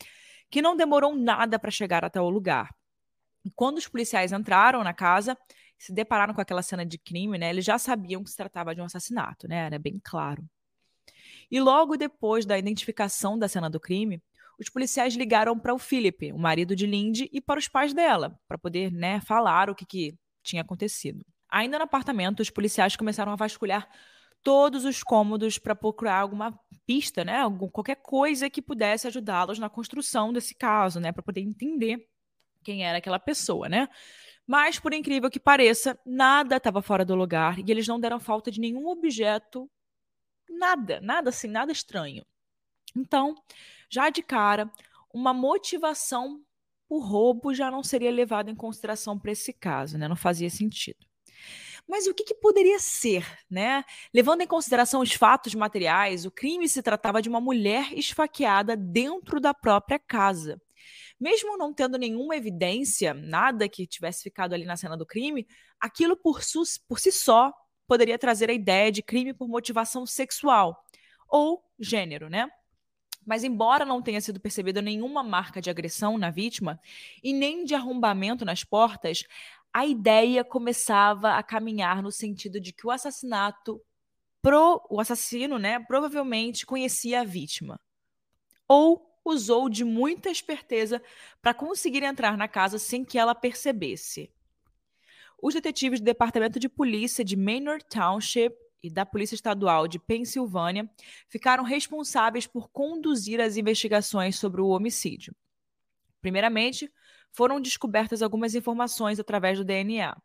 que 0.51 0.63
não 0.63 0.77
demorou 0.77 1.15
nada 1.15 1.59
para 1.59 1.71
chegar 1.71 2.05
até 2.05 2.21
o 2.21 2.31
lugar. 2.31 2.75
E 3.45 3.51
quando 3.51 3.77
os 3.77 3.87
policiais 3.87 4.33
entraram 4.33 4.83
na 4.83 4.95
casa, 4.95 5.37
se 5.85 5.93
depararam 5.93 6.33
com 6.33 6.41
aquela 6.41 6.63
cena 6.63 6.85
de 6.85 6.97
crime, 6.97 7.37
né? 7.37 7.51
Eles 7.51 7.65
já 7.65 7.79
sabiam 7.79 8.25
que 8.25 8.31
se 8.31 8.37
tratava 8.37 8.75
de 8.75 8.81
um 8.81 8.85
assassinato, 8.85 9.47
né? 9.47 9.67
Era 9.67 9.79
bem 9.79 10.01
claro. 10.03 10.43
E 11.51 11.61
logo 11.61 11.95
depois 11.99 12.47
da 12.47 12.59
identificação 12.59 13.39
da 13.39 13.49
cena 13.49 13.69
do 13.69 13.79
crime, 13.79 14.23
os 14.59 14.71
policiais 14.71 15.15
ligaram 15.15 15.59
para 15.59 15.75
o 15.75 15.79
Philip, 15.79 16.33
o 16.33 16.39
marido 16.39 16.75
de 16.75 16.87
Lindy, 16.87 17.29
e 17.31 17.39
para 17.39 17.59
os 17.59 17.69
pais 17.69 17.93
dela, 17.93 18.39
para 18.49 18.57
poder, 18.57 18.91
né, 18.91 19.21
falar 19.21 19.69
o 19.69 19.75
que, 19.75 19.85
que 19.85 20.15
tinha 20.43 20.63
acontecido. 20.63 21.23
Ainda 21.51 21.77
no 21.77 21.85
apartamento, 21.85 22.41
os 22.41 22.49
policiais 22.49 22.97
começaram 22.97 23.33
a 23.33 23.37
vasculhar 23.37 23.87
todos 24.43 24.87
os 24.87 25.03
cômodos 25.03 25.59
para 25.59 25.75
procurar 25.75 26.21
alguma 26.21 26.59
pista, 26.87 27.25
né, 27.25 27.43
qualquer 27.73 27.97
coisa 27.97 28.49
que 28.49 28.63
pudesse 28.63 29.07
ajudá-los 29.07 29.59
na 29.59 29.69
construção 29.69 30.33
desse 30.33 30.55
caso, 30.55 30.99
né, 30.99 31.13
para 31.13 31.23
poder 31.23 31.43
entender 31.43 32.09
quem 32.63 32.87
era 32.87 32.97
aquela 32.97 33.19
pessoa, 33.19 33.69
né? 33.69 33.87
Mas, 34.47 34.79
por 34.79 34.93
incrível 34.93 35.31
que 35.31 35.41
pareça, 35.41 35.99
nada 36.05 36.57
estava 36.57 36.83
fora 36.83 37.05
do 37.05 37.15
lugar 37.15 37.59
e 37.59 37.71
eles 37.71 37.89
não 37.89 37.99
deram 37.99 38.21
falta 38.21 38.51
de 38.51 38.61
nenhum 38.61 38.87
objeto, 38.89 39.71
nada, 40.49 41.01
nada 41.01 41.31
assim, 41.31 41.49
nada 41.49 41.73
estranho. 41.73 42.25
Então, 42.95 43.35
já 43.89 44.11
de 44.11 44.23
cara, 44.23 44.71
uma 45.13 45.33
motivação 45.33 46.43
por 46.87 47.01
roubo 47.01 47.55
já 47.55 47.71
não 47.71 47.83
seria 47.83 48.11
levada 48.11 48.51
em 48.51 48.55
consideração 48.55 49.19
para 49.19 49.33
esse 49.33 49.53
caso, 49.53 49.97
né? 49.97 50.07
Não 50.07 50.17
fazia 50.17 50.51
sentido. 50.51 51.07
Mas 51.89 52.07
o 52.07 52.15
que, 52.15 52.25
que, 52.25 52.35
poderia 52.35 52.79
ser, 52.79 53.27
né? 53.51 53.85
Levando 54.13 54.43
em 54.43 54.47
consideração 54.47 55.01
os 55.01 55.13
fatos 55.13 55.55
materiais, 55.55 56.25
o 56.25 56.31
crime 56.31 56.69
se 56.69 56.83
tratava 56.83 57.21
de 57.21 57.29
uma 57.29 57.41
mulher 57.41 57.93
esfaqueada 57.93 58.77
dentro 58.77 59.41
da 59.41 59.55
própria 59.55 59.99
casa 59.99 60.61
mesmo 61.25 61.57
não 61.57 61.73
tendo 61.73 61.97
nenhuma 61.97 62.37
evidência, 62.37 63.15
nada 63.15 63.67
que 63.67 63.87
tivesse 63.87 64.23
ficado 64.23 64.53
ali 64.53 64.67
na 64.67 64.77
cena 64.77 64.95
do 64.95 65.07
crime, 65.07 65.47
aquilo 65.81 66.19
por, 66.19 66.39
por 66.87 67.01
si 67.01 67.11
só 67.11 67.51
poderia 67.87 68.19
trazer 68.19 68.51
a 68.51 68.53
ideia 68.53 68.93
de 68.93 69.03
crime 69.03 69.33
por 69.33 69.49
motivação 69.49 70.05
sexual 70.05 70.85
ou 71.27 71.65
gênero, 71.81 72.29
né? 72.29 72.51
Mas, 73.25 73.43
embora 73.43 73.87
não 73.87 74.03
tenha 74.03 74.21
sido 74.21 74.39
percebida 74.39 74.83
nenhuma 74.83 75.23
marca 75.23 75.63
de 75.63 75.71
agressão 75.71 76.19
na 76.19 76.29
vítima 76.29 76.79
e 77.23 77.33
nem 77.33 77.65
de 77.65 77.75
arrombamento 77.75 78.45
nas 78.45 78.63
portas, 78.63 79.25
a 79.73 79.87
ideia 79.87 80.45
começava 80.45 81.37
a 81.37 81.43
caminhar 81.43 82.03
no 82.03 82.13
sentido 82.13 82.61
de 82.61 82.71
que 82.71 82.87
o 82.87 82.91
assassinato, 82.91 83.81
pro, 84.43 84.87
o 84.91 85.01
assassino, 85.01 85.59
né, 85.59 85.81
provavelmente 85.81 86.67
conhecia 86.67 87.23
a 87.23 87.25
vítima. 87.25 87.81
Ou 88.69 89.14
usou 89.25 89.69
de 89.69 89.85
muita 89.85 90.31
esperteza 90.31 91.03
para 91.41 91.55
conseguir 91.55 92.03
entrar 92.03 92.37
na 92.37 92.47
casa 92.47 92.79
sem 92.79 93.05
que 93.05 93.19
ela 93.19 93.35
percebesse. 93.35 94.31
Os 95.43 95.55
detetives 95.55 96.01
do 96.01 96.05
Departamento 96.05 96.59
de 96.59 96.69
Polícia 96.69 97.25
de 97.25 97.37
Manor 97.37 97.83
Township 97.83 98.55
e 98.83 98.91
da 98.91 99.07
Polícia 99.07 99.35
Estadual 99.35 99.89
de 99.89 99.99
Pensilvânia 99.99 100.89
ficaram 101.29 101.65
responsáveis 101.65 102.47
por 102.47 102.69
conduzir 102.69 103.41
as 103.41 103.57
investigações 103.57 104.39
sobre 104.39 104.61
o 104.61 104.69
homicídio. 104.69 105.35
Primeiramente, 106.21 106.93
foram 107.33 107.61
descobertas 107.61 108.23
algumas 108.23 108.55
informações 108.55 109.19
através 109.19 109.59
do 109.59 109.65
DNA. 109.65 110.17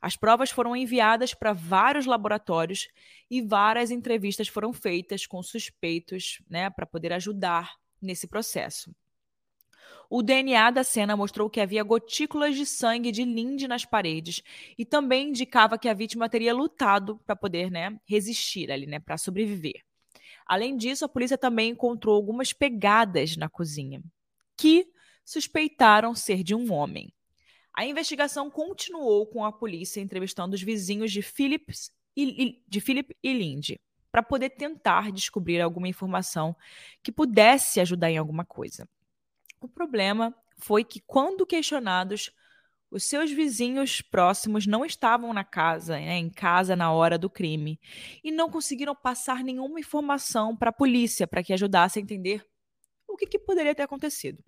As 0.00 0.14
provas 0.14 0.50
foram 0.50 0.76
enviadas 0.76 1.34
para 1.34 1.52
vários 1.52 2.06
laboratórios 2.06 2.88
e 3.30 3.42
várias 3.42 3.90
entrevistas 3.90 4.46
foram 4.46 4.72
feitas 4.72 5.26
com 5.26 5.42
suspeitos, 5.42 6.42
né, 6.48 6.70
para 6.70 6.86
poder 6.86 7.12
ajudar 7.12 7.74
nesse 8.00 8.26
processo. 8.26 8.94
O 10.08 10.22
DNA 10.22 10.70
da 10.70 10.84
cena 10.84 11.16
mostrou 11.16 11.50
que 11.50 11.60
havia 11.60 11.82
gotículas 11.82 12.54
de 12.54 12.64
sangue 12.64 13.10
de 13.10 13.24
Lindy 13.24 13.66
nas 13.66 13.84
paredes 13.84 14.42
e 14.78 14.84
também 14.84 15.30
indicava 15.30 15.78
que 15.78 15.88
a 15.88 15.94
vítima 15.94 16.28
teria 16.28 16.54
lutado 16.54 17.18
para 17.26 17.34
poder 17.34 17.70
né, 17.70 17.98
resistir 18.06 18.70
ali, 18.70 18.86
né, 18.86 19.00
para 19.00 19.18
sobreviver. 19.18 19.82
Além 20.46 20.76
disso, 20.76 21.04
a 21.04 21.08
polícia 21.08 21.36
também 21.36 21.70
encontrou 21.70 22.14
algumas 22.14 22.52
pegadas 22.52 23.36
na 23.36 23.48
cozinha, 23.48 24.00
que 24.56 24.86
suspeitaram 25.24 26.14
ser 26.14 26.44
de 26.44 26.54
um 26.54 26.72
homem. 26.72 27.12
A 27.74 27.84
investigação 27.84 28.48
continuou 28.48 29.26
com 29.26 29.44
a 29.44 29.52
polícia 29.52 30.00
entrevistando 30.00 30.54
os 30.54 30.62
vizinhos 30.62 31.10
de 31.10 31.20
Phillips 31.20 31.90
e, 32.16 32.62
de 32.66 32.80
Philip 32.80 33.14
e 33.22 33.32
Lindy 33.32 33.80
para 34.16 34.22
poder 34.22 34.48
tentar 34.48 35.12
descobrir 35.12 35.60
alguma 35.60 35.88
informação 35.88 36.56
que 37.02 37.12
pudesse 37.12 37.80
ajudar 37.80 38.10
em 38.10 38.16
alguma 38.16 38.46
coisa. 38.46 38.88
O 39.60 39.68
problema 39.68 40.34
foi 40.56 40.84
que, 40.84 41.00
quando 41.00 41.44
questionados, 41.44 42.32
os 42.90 43.04
seus 43.04 43.30
vizinhos 43.30 44.00
próximos 44.00 44.66
não 44.66 44.86
estavam 44.86 45.34
na 45.34 45.44
casa, 45.44 45.96
né, 45.98 46.16
em 46.16 46.30
casa 46.30 46.74
na 46.74 46.90
hora 46.90 47.18
do 47.18 47.28
crime, 47.28 47.78
e 48.24 48.32
não 48.32 48.48
conseguiram 48.48 48.96
passar 48.96 49.44
nenhuma 49.44 49.80
informação 49.80 50.56
para 50.56 50.70
a 50.70 50.72
polícia 50.72 51.26
para 51.26 51.42
que 51.42 51.52
ajudasse 51.52 51.98
a 51.98 52.02
entender 52.02 52.42
o 53.06 53.18
que, 53.18 53.26
que 53.26 53.38
poderia 53.38 53.74
ter 53.74 53.82
acontecido. 53.82 54.42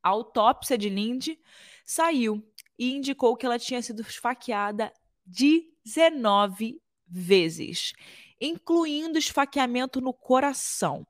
A 0.00 0.10
autópsia 0.10 0.78
de 0.78 0.88
Lindy 0.88 1.36
saiu 1.84 2.40
e 2.78 2.94
indicou 2.94 3.36
que 3.36 3.44
ela 3.44 3.58
tinha 3.58 3.82
sido 3.82 4.02
esfaqueada 4.02 4.92
19 5.26 6.80
vezes, 7.12 7.92
incluindo 8.44 9.16
esfaqueamento 9.16 10.00
no 10.00 10.12
coração. 10.12 11.06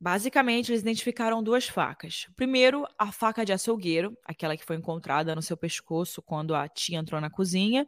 Basicamente, 0.00 0.70
eles 0.70 0.80
identificaram 0.80 1.42
duas 1.42 1.68
facas. 1.68 2.26
Primeiro, 2.34 2.86
a 2.98 3.12
faca 3.12 3.44
de 3.44 3.52
açougueiro, 3.52 4.16
aquela 4.24 4.56
que 4.56 4.64
foi 4.64 4.76
encontrada 4.76 5.34
no 5.34 5.42
seu 5.42 5.56
pescoço 5.56 6.22
quando 6.22 6.54
a 6.54 6.66
tia 6.68 6.98
entrou 6.98 7.20
na 7.20 7.30
cozinha, 7.30 7.86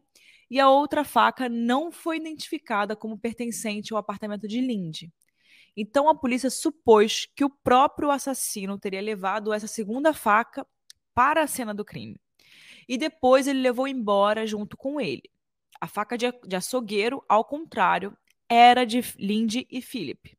e 0.51 0.61
a 0.61 0.69
outra 0.69 1.05
faca 1.05 1.49
não 1.49 1.91
foi 1.91 2.17
identificada 2.19 2.95
como 2.95 3.19
pertencente 3.19 3.93
ao 3.93 3.99
apartamento 3.99 4.47
de 4.47 4.61
Lindy. 4.61 5.13
Então 5.77 6.09
a 6.09 6.15
polícia 6.15 6.51
supôs 6.51 7.27
que 7.35 7.45
o 7.45 7.51
próprio 7.51 8.11
assassino 8.11 8.79
teria 8.79 9.01
levado 9.01 9.53
essa 9.53 9.67
segunda 9.67 10.13
faca 10.13 10.67
para 11.15 11.43
a 11.43 11.47
cena 11.47 11.75
do 11.75 11.85
crime. 11.85 12.17
E 12.89 12.97
depois 12.97 13.47
ele 13.47 13.61
levou 13.61 13.87
embora 13.87 14.47
junto 14.47 14.77
com 14.77 15.01
ele. 15.01 15.31
A 15.81 15.87
faca 15.87 16.17
de, 16.17 16.27
açougueiro, 16.57 17.25
ao 17.29 17.45
contrário, 17.45 18.17
era 18.49 18.85
de 18.85 19.01
Lindy 19.17 19.67
e 19.71 19.81
Philip. 19.81 20.37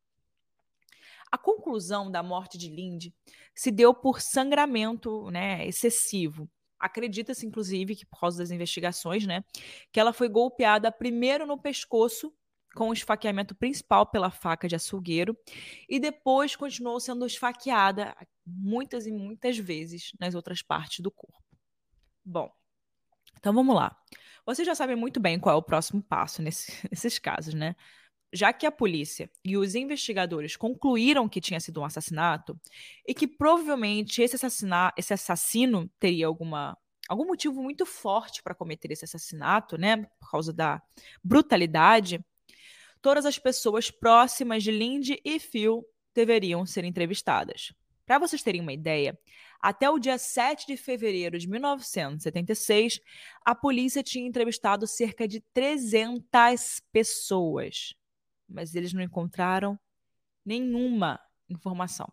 A 1.32 1.38
conclusão 1.38 2.10
da 2.10 2.24
morte 2.24 2.58
de 2.58 2.70
Lindy 2.70 3.14
se 3.54 3.72
deu 3.72 3.94
por 3.94 4.20
sangramento 4.20 5.30
né, 5.30 5.66
excessivo. 5.68 6.50
Acredita-se, 6.80 7.46
inclusive, 7.46 7.96
que 7.96 8.06
por 8.06 8.20
causa 8.20 8.40
das 8.40 8.52
investigações, 8.52 9.26
né, 9.26 9.44
que 9.92 10.00
ela 10.00 10.12
foi 10.12 10.28
golpeada 10.28 10.92
primeiro 10.92 11.46
no 11.46 11.58
pescoço 11.58 12.34
com 12.76 12.90
o 12.90 12.94
esfaqueamento 12.94 13.56
principal 13.56 14.06
pela 14.06 14.30
faca 14.30 14.68
de 14.68 14.76
açougueiro 14.76 15.38
e 15.88 16.00
depois 16.00 16.56
continuou 16.56 17.00
sendo 17.00 17.26
esfaqueada 17.26 18.16
muitas 18.46 19.06
e 19.06 19.12
muitas 19.12 19.58
vezes 19.58 20.12
nas 20.20 20.36
outras 20.36 20.62
partes 20.62 21.00
do 21.00 21.12
corpo. 21.12 21.44
Bom, 22.24 22.52
então 23.40 23.54
vamos 23.54 23.76
lá. 23.76 23.96
Vocês 24.46 24.66
já 24.66 24.76
sabem 24.76 24.96
muito 24.96 25.20
bem 25.20 25.40
qual 25.40 25.56
é 25.56 25.58
o 25.58 25.64
próximo 25.64 26.02
passo 26.04 26.42
nesse, 26.42 26.72
nesses 26.92 27.18
casos, 27.18 27.54
né? 27.54 27.76
já 28.32 28.54
que 28.54 28.66
a 28.66 28.72
polícia 28.72 29.30
e 29.44 29.58
os 29.58 29.76
investigadores 29.76 30.56
concluíram 30.56 31.28
que 31.28 31.42
tinha 31.42 31.60
sido 31.60 31.82
um 31.82 31.86
assassinato 31.86 32.60
e 33.08 33.14
que 33.14 33.28
provavelmente 33.28 34.22
esse, 34.22 34.36
assassina 34.36 34.94
esse 34.96 35.14
assassino 35.14 35.90
teria 36.00 36.28
alguma, 36.28 36.78
algum 37.08 37.26
motivo 37.26 37.62
muito 37.62 37.86
forte 37.86 38.44
para 38.44 38.56
cometer 38.56 38.92
esse 38.92 39.06
assassinato, 39.06 39.78
né, 39.78 40.06
por 40.20 40.32
causa 40.32 40.54
da 40.54 40.82
brutalidade, 41.24 42.24
todas 43.02 43.26
as 43.26 43.40
pessoas 43.40 43.90
próximas 43.90 44.64
de 44.64 44.72
Lindy 44.72 45.20
e 45.24 45.40
Phil 45.40 45.84
deveriam 46.14 46.66
ser 46.66 46.84
entrevistadas. 46.84 47.74
Para 48.06 48.20
vocês 48.20 48.44
terem 48.44 48.62
uma 48.62 48.74
ideia, 48.74 49.18
até 49.62 49.90
o 49.90 50.00
dia 50.00 50.18
7 50.18 50.68
de 50.68 50.78
fevereiro 50.78 51.38
de 51.38 51.48
1976, 51.48 53.00
a 53.44 53.54
polícia 53.54 54.02
tinha 54.02 54.28
entrevistado 54.28 54.88
cerca 54.88 55.28
de 55.28 55.42
300 55.54 56.82
pessoas 56.92 57.96
mas 58.50 58.74
eles 58.74 58.92
não 58.92 59.02
encontraram 59.02 59.80
nenhuma 60.44 61.20
informação. 61.48 62.12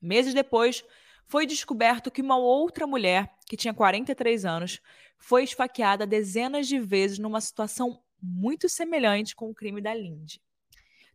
Meses 0.00 0.32
depois, 0.32 0.84
foi 1.26 1.46
descoberto 1.46 2.10
que 2.10 2.22
uma 2.22 2.36
outra 2.36 2.86
mulher, 2.86 3.30
que 3.46 3.56
tinha 3.56 3.74
43 3.74 4.44
anos, 4.44 4.80
foi 5.18 5.44
esfaqueada 5.44 6.06
dezenas 6.06 6.66
de 6.66 6.78
vezes 6.78 7.18
numa 7.18 7.40
situação 7.40 8.02
muito 8.20 8.68
semelhante 8.68 9.36
com 9.36 9.50
o 9.50 9.54
crime 9.54 9.80
da 9.80 9.94
Lindy. 9.94 10.40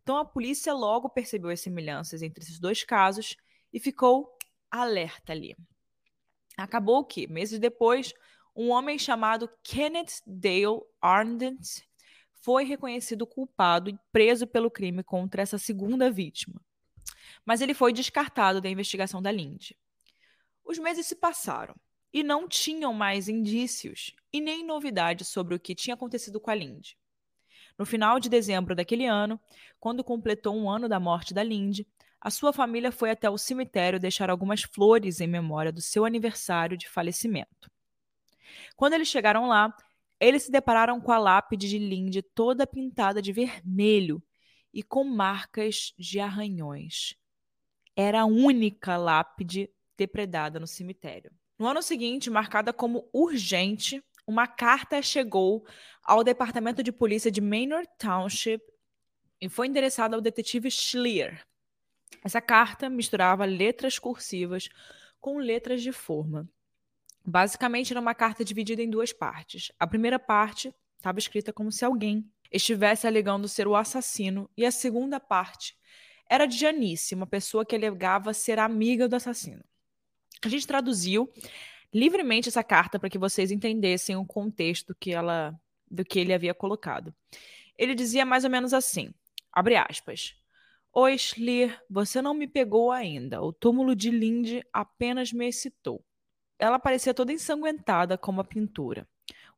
Então 0.02 0.16
a 0.16 0.24
polícia 0.24 0.72
logo 0.72 1.08
percebeu 1.08 1.50
as 1.50 1.60
semelhanças 1.60 2.22
entre 2.22 2.42
esses 2.42 2.58
dois 2.58 2.82
casos 2.84 3.36
e 3.72 3.78
ficou 3.78 4.36
alerta 4.70 5.32
ali. 5.32 5.56
Acabou 6.56 7.04
que, 7.04 7.26
meses 7.26 7.58
depois, 7.58 8.12
um 8.54 8.70
homem 8.70 8.98
chamado 8.98 9.50
Kenneth 9.62 10.22
Dale 10.26 10.82
Arndent 11.00 11.80
foi 12.42 12.64
reconhecido 12.64 13.26
culpado 13.26 13.90
e 13.90 13.98
preso 14.12 14.46
pelo 14.46 14.70
crime 14.70 15.02
contra 15.02 15.42
essa 15.42 15.58
segunda 15.58 16.10
vítima. 16.10 16.60
Mas 17.44 17.60
ele 17.60 17.74
foi 17.74 17.92
descartado 17.92 18.60
da 18.60 18.68
investigação 18.68 19.20
da 19.22 19.30
Lindy. 19.30 19.76
Os 20.64 20.78
meses 20.78 21.06
se 21.06 21.16
passaram 21.16 21.74
e 22.12 22.22
não 22.22 22.48
tinham 22.48 22.92
mais 22.92 23.28
indícios 23.28 24.14
e 24.32 24.40
nem 24.40 24.64
novidades 24.64 25.28
sobre 25.28 25.54
o 25.54 25.60
que 25.60 25.74
tinha 25.74 25.94
acontecido 25.94 26.40
com 26.40 26.50
a 26.50 26.54
Lindy. 26.54 26.96
No 27.78 27.86
final 27.86 28.20
de 28.20 28.28
dezembro 28.28 28.74
daquele 28.74 29.06
ano, 29.06 29.40
quando 29.78 30.04
completou 30.04 30.54
um 30.54 30.68
ano 30.68 30.88
da 30.88 31.00
morte 31.00 31.32
da 31.32 31.42
Lindy, 31.42 31.86
a 32.20 32.30
sua 32.30 32.52
família 32.52 32.92
foi 32.92 33.10
até 33.10 33.30
o 33.30 33.38
cemitério 33.38 33.98
deixar 33.98 34.28
algumas 34.28 34.62
flores 34.62 35.20
em 35.20 35.26
memória 35.26 35.72
do 35.72 35.80
seu 35.80 36.04
aniversário 36.04 36.76
de 36.76 36.88
falecimento. 36.88 37.70
Quando 38.76 38.94
eles 38.94 39.08
chegaram 39.08 39.46
lá, 39.46 39.74
eles 40.18 40.42
se 40.42 40.50
depararam 40.50 41.00
com 41.00 41.12
a 41.12 41.18
lápide 41.18 41.68
de 41.68 41.78
Lindy 41.78 42.22
toda 42.22 42.66
pintada 42.66 43.22
de 43.22 43.32
vermelho 43.32 44.22
e 44.72 44.82
com 44.82 45.02
marcas 45.02 45.94
de 45.98 46.20
arranhões. 46.20 47.14
Era 47.96 48.22
a 48.22 48.26
única 48.26 48.96
lápide 48.96 49.70
depredada 49.96 50.60
no 50.60 50.66
cemitério. 50.66 51.32
No 51.58 51.66
ano 51.66 51.82
seguinte, 51.82 52.30
marcada 52.30 52.72
como 52.72 53.08
urgente, 53.12 54.02
uma 54.26 54.46
carta 54.46 55.02
chegou 55.02 55.66
ao 56.02 56.22
Departamento 56.22 56.82
de 56.82 56.92
Polícia 56.92 57.30
de 57.30 57.40
Manor 57.40 57.86
Township 57.98 58.62
e 59.40 59.48
foi 59.48 59.66
endereçada 59.66 60.16
ao 60.16 60.22
detetive 60.22 60.70
Schlier. 60.70 61.44
Essa 62.22 62.40
carta 62.40 62.88
misturava 62.90 63.44
letras 63.44 63.98
cursivas 63.98 64.68
com 65.20 65.38
letras 65.38 65.82
de 65.82 65.92
forma. 65.92 66.48
Basicamente, 67.24 67.92
era 67.92 68.00
uma 68.00 68.14
carta 68.14 68.44
dividida 68.44 68.82
em 68.82 68.90
duas 68.90 69.12
partes. 69.12 69.70
A 69.78 69.86
primeira 69.86 70.18
parte 70.18 70.74
estava 70.96 71.18
escrita 71.18 71.52
como 71.52 71.70
se 71.70 71.84
alguém 71.84 72.24
estivesse 72.50 73.06
alegando 73.06 73.48
ser 73.48 73.68
o 73.68 73.76
assassino, 73.76 74.50
e 74.56 74.66
a 74.66 74.70
segunda 74.70 75.20
parte 75.20 75.76
era 76.28 76.46
de 76.46 76.58
Janice, 76.58 77.14
uma 77.14 77.26
pessoa 77.26 77.64
que 77.64 77.74
alegava 77.74 78.32
ser 78.32 78.58
amiga 78.58 79.08
do 79.08 79.16
assassino. 79.16 79.64
A 80.42 80.48
gente 80.48 80.66
traduziu 80.66 81.30
livremente 81.92 82.48
essa 82.48 82.62
carta 82.62 82.98
para 82.98 83.10
que 83.10 83.18
vocês 83.18 83.50
entendessem 83.50 84.16
o 84.16 84.24
contexto 84.24 84.94
que 84.94 85.12
ela, 85.12 85.58
do 85.90 86.04
que 86.04 86.18
ele 86.18 86.32
havia 86.32 86.54
colocado. 86.54 87.14
Ele 87.76 87.94
dizia 87.94 88.24
mais 88.24 88.44
ou 88.44 88.50
menos 88.50 88.72
assim: 88.72 89.12
abre 89.52 89.76
aspas. 89.76 90.36
Oi, 90.92 91.16
Schlier, 91.16 91.80
você 91.88 92.20
não 92.20 92.34
me 92.34 92.48
pegou 92.48 92.90
ainda. 92.90 93.40
O 93.40 93.52
túmulo 93.52 93.94
de 93.94 94.10
Lindy 94.10 94.60
apenas 94.72 95.32
me 95.32 95.46
excitou. 95.46 96.04
Ela 96.58 96.80
parecia 96.80 97.14
toda 97.14 97.32
ensanguentada 97.32 98.18
como 98.18 98.40
a 98.40 98.44
pintura. 98.44 99.08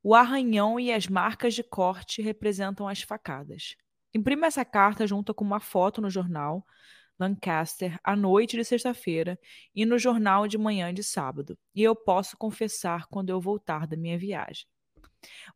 O 0.02 0.14
arranhão 0.14 0.78
e 0.78 0.92
as 0.92 1.08
marcas 1.08 1.54
de 1.54 1.62
corte 1.62 2.20
representam 2.20 2.86
as 2.86 3.00
facadas. 3.00 3.76
Imprima 4.14 4.46
essa 4.46 4.62
carta 4.62 5.06
junto 5.06 5.32
com 5.32 5.42
uma 5.42 5.58
foto 5.58 6.02
no 6.02 6.10
jornal 6.10 6.66
Lancaster 7.18 7.98
à 8.04 8.14
noite 8.14 8.56
de 8.56 8.64
sexta-feira 8.64 9.38
e 9.74 9.86
no 9.86 9.98
jornal 9.98 10.46
de 10.46 10.58
manhã 10.58 10.92
de 10.92 11.02
sábado, 11.02 11.56
e 11.74 11.82
eu 11.82 11.96
posso 11.96 12.36
confessar 12.36 13.06
quando 13.06 13.30
eu 13.30 13.40
voltar 13.40 13.86
da 13.86 13.96
minha 13.96 14.18
viagem. 14.18 14.66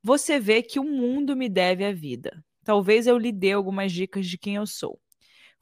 Você 0.03 0.41
vê 0.41 0.63
que 0.63 0.79
o 0.79 0.85
mundo 0.85 1.37
me 1.37 1.49
deve 1.51 1.85
a 1.85 1.93
vida. 1.93 2.43
Talvez 2.65 3.07
eu 3.07 3.19
lhe 3.19 3.33
dê 3.33 3.53
algumas 3.53 3.93
dicas 3.93 4.27
de 4.27 4.39
quem 4.39 4.55
eu 4.55 4.67
sou. 4.67 4.99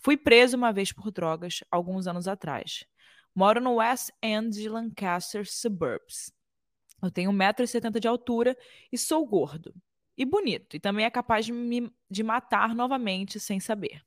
Fui 0.05 0.19
preso 0.19 0.55
uma 0.59 0.71
vez 0.71 0.93
por 0.93 1.11
drogas, 1.11 1.65
alguns 1.71 2.07
anos 2.07 2.29
atrás. 2.29 2.85
Moro 3.35 3.59
no 3.59 3.77
West 3.77 4.11
End 4.23 4.55
de 4.55 4.69
Lancaster 4.69 5.51
Suburbs. 5.51 6.31
Eu 7.03 7.11
tenho 7.11 7.33
1,70m 7.33 7.99
de 7.99 8.07
altura 8.07 8.55
e 8.93 8.99
sou 8.99 9.27
gordo. 9.27 9.75
E 10.15 10.27
bonito, 10.27 10.77
e 10.77 10.81
também 10.81 11.07
é 11.07 11.11
capaz 11.11 11.47
de 11.47 11.53
me 11.53 11.91
de 12.11 12.23
matar 12.23 12.75
novamente 12.75 13.41
sem 13.41 13.59
saber. 13.59 14.03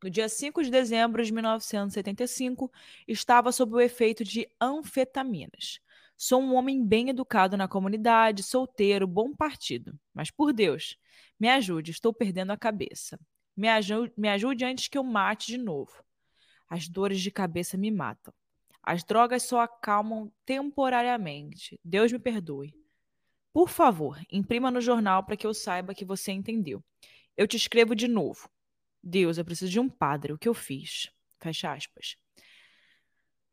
No 0.00 0.08
dia 0.08 0.28
5 0.28 0.62
de 0.62 0.70
dezembro 0.70 1.24
de 1.24 1.32
1975, 1.32 2.70
estava 3.08 3.50
sob 3.50 3.74
o 3.74 3.80
efeito 3.80 4.22
de 4.22 4.48
anfetaminas. 4.60 5.80
Sou 6.16 6.40
um 6.40 6.54
homem 6.54 6.86
bem 6.86 7.08
educado 7.08 7.56
na 7.56 7.66
comunidade, 7.66 8.44
solteiro, 8.44 9.08
bom 9.08 9.34
partido. 9.34 9.98
Mas 10.14 10.30
por 10.30 10.52
Deus, 10.52 10.96
me 11.38 11.48
ajude, 11.48 11.90
estou 11.90 12.14
perdendo 12.14 12.52
a 12.52 12.56
cabeça. 12.56 13.18
Me 13.56 13.68
ajude, 13.68 14.12
me 14.16 14.28
ajude 14.28 14.64
antes 14.64 14.88
que 14.88 14.98
eu 14.98 15.04
mate 15.04 15.46
de 15.46 15.58
novo. 15.58 16.04
As 16.68 16.88
dores 16.88 17.20
de 17.20 17.30
cabeça 17.30 17.76
me 17.76 17.90
matam. 17.90 18.32
As 18.82 19.04
drogas 19.04 19.44
só 19.44 19.60
acalmam 19.60 20.32
temporariamente. 20.44 21.80
Deus 21.84 22.12
me 22.12 22.18
perdoe. 22.18 22.74
Por 23.52 23.68
favor, 23.68 24.20
imprima 24.30 24.70
no 24.70 24.80
jornal 24.80 25.22
para 25.24 25.36
que 25.36 25.46
eu 25.46 25.54
saiba 25.54 25.94
que 25.94 26.04
você 26.04 26.32
entendeu. 26.32 26.82
Eu 27.36 27.46
te 27.46 27.56
escrevo 27.56 27.94
de 27.94 28.08
novo. 28.08 28.48
Deus, 29.02 29.38
eu 29.38 29.44
preciso 29.44 29.70
de 29.70 29.80
um 29.80 29.88
padre. 29.88 30.32
O 30.32 30.38
que 30.38 30.48
eu 30.48 30.54
fiz? 30.54 31.10
Fecha 31.40 31.72
aspas. 31.72 32.16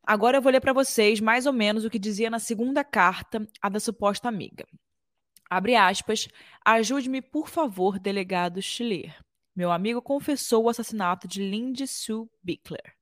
Agora 0.04 0.38
eu 0.38 0.42
vou 0.42 0.52
ler 0.52 0.62
para 0.62 0.74
vocês 0.74 1.20
mais 1.20 1.46
ou 1.46 1.54
menos 1.54 1.86
o 1.86 1.90
que 1.90 2.00
dizia 2.00 2.30
na 2.30 2.40
segunda 2.40 2.84
carta 2.84 3.48
a 3.62 3.70
da 3.70 3.80
suposta 3.80 4.28
amiga. 4.28 4.66
Abre 5.50 5.76
aspas. 5.76 6.28
Ajude-me, 6.66 7.22
por 7.22 7.48
favor, 7.48 8.00
delegado 8.00 8.62
Schiller. 8.62 9.16
Meu 9.56 9.72
amigo 9.72 10.02
confessou 10.02 10.66
o 10.66 10.70
assassinato 10.70 11.28
de 11.28 11.42
Lindy 11.42 11.86
Sue 11.86 12.30
Bickler. 12.42 12.96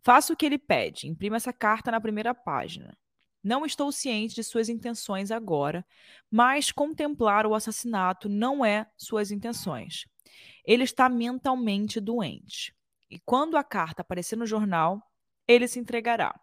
Faça 0.00 0.32
o 0.32 0.36
que 0.36 0.46
ele 0.46 0.58
pede, 0.58 1.08
imprima 1.08 1.36
essa 1.36 1.52
carta 1.52 1.90
na 1.90 2.00
primeira 2.00 2.34
página. 2.34 2.96
Não 3.42 3.64
estou 3.64 3.90
ciente 3.90 4.34
de 4.34 4.44
suas 4.44 4.68
intenções 4.68 5.30
agora, 5.30 5.84
mas 6.30 6.70
contemplar 6.70 7.46
o 7.46 7.54
assassinato 7.54 8.28
não 8.28 8.64
é 8.64 8.86
suas 8.96 9.30
intenções. 9.30 10.06
Ele 10.64 10.84
está 10.84 11.08
mentalmente 11.08 12.00
doente. 12.00 12.74
E 13.10 13.18
quando 13.18 13.56
a 13.56 13.64
carta 13.64 14.02
aparecer 14.02 14.36
no 14.36 14.46
jornal, 14.46 15.02
ele 15.46 15.66
se 15.66 15.78
entregará. 15.78 16.38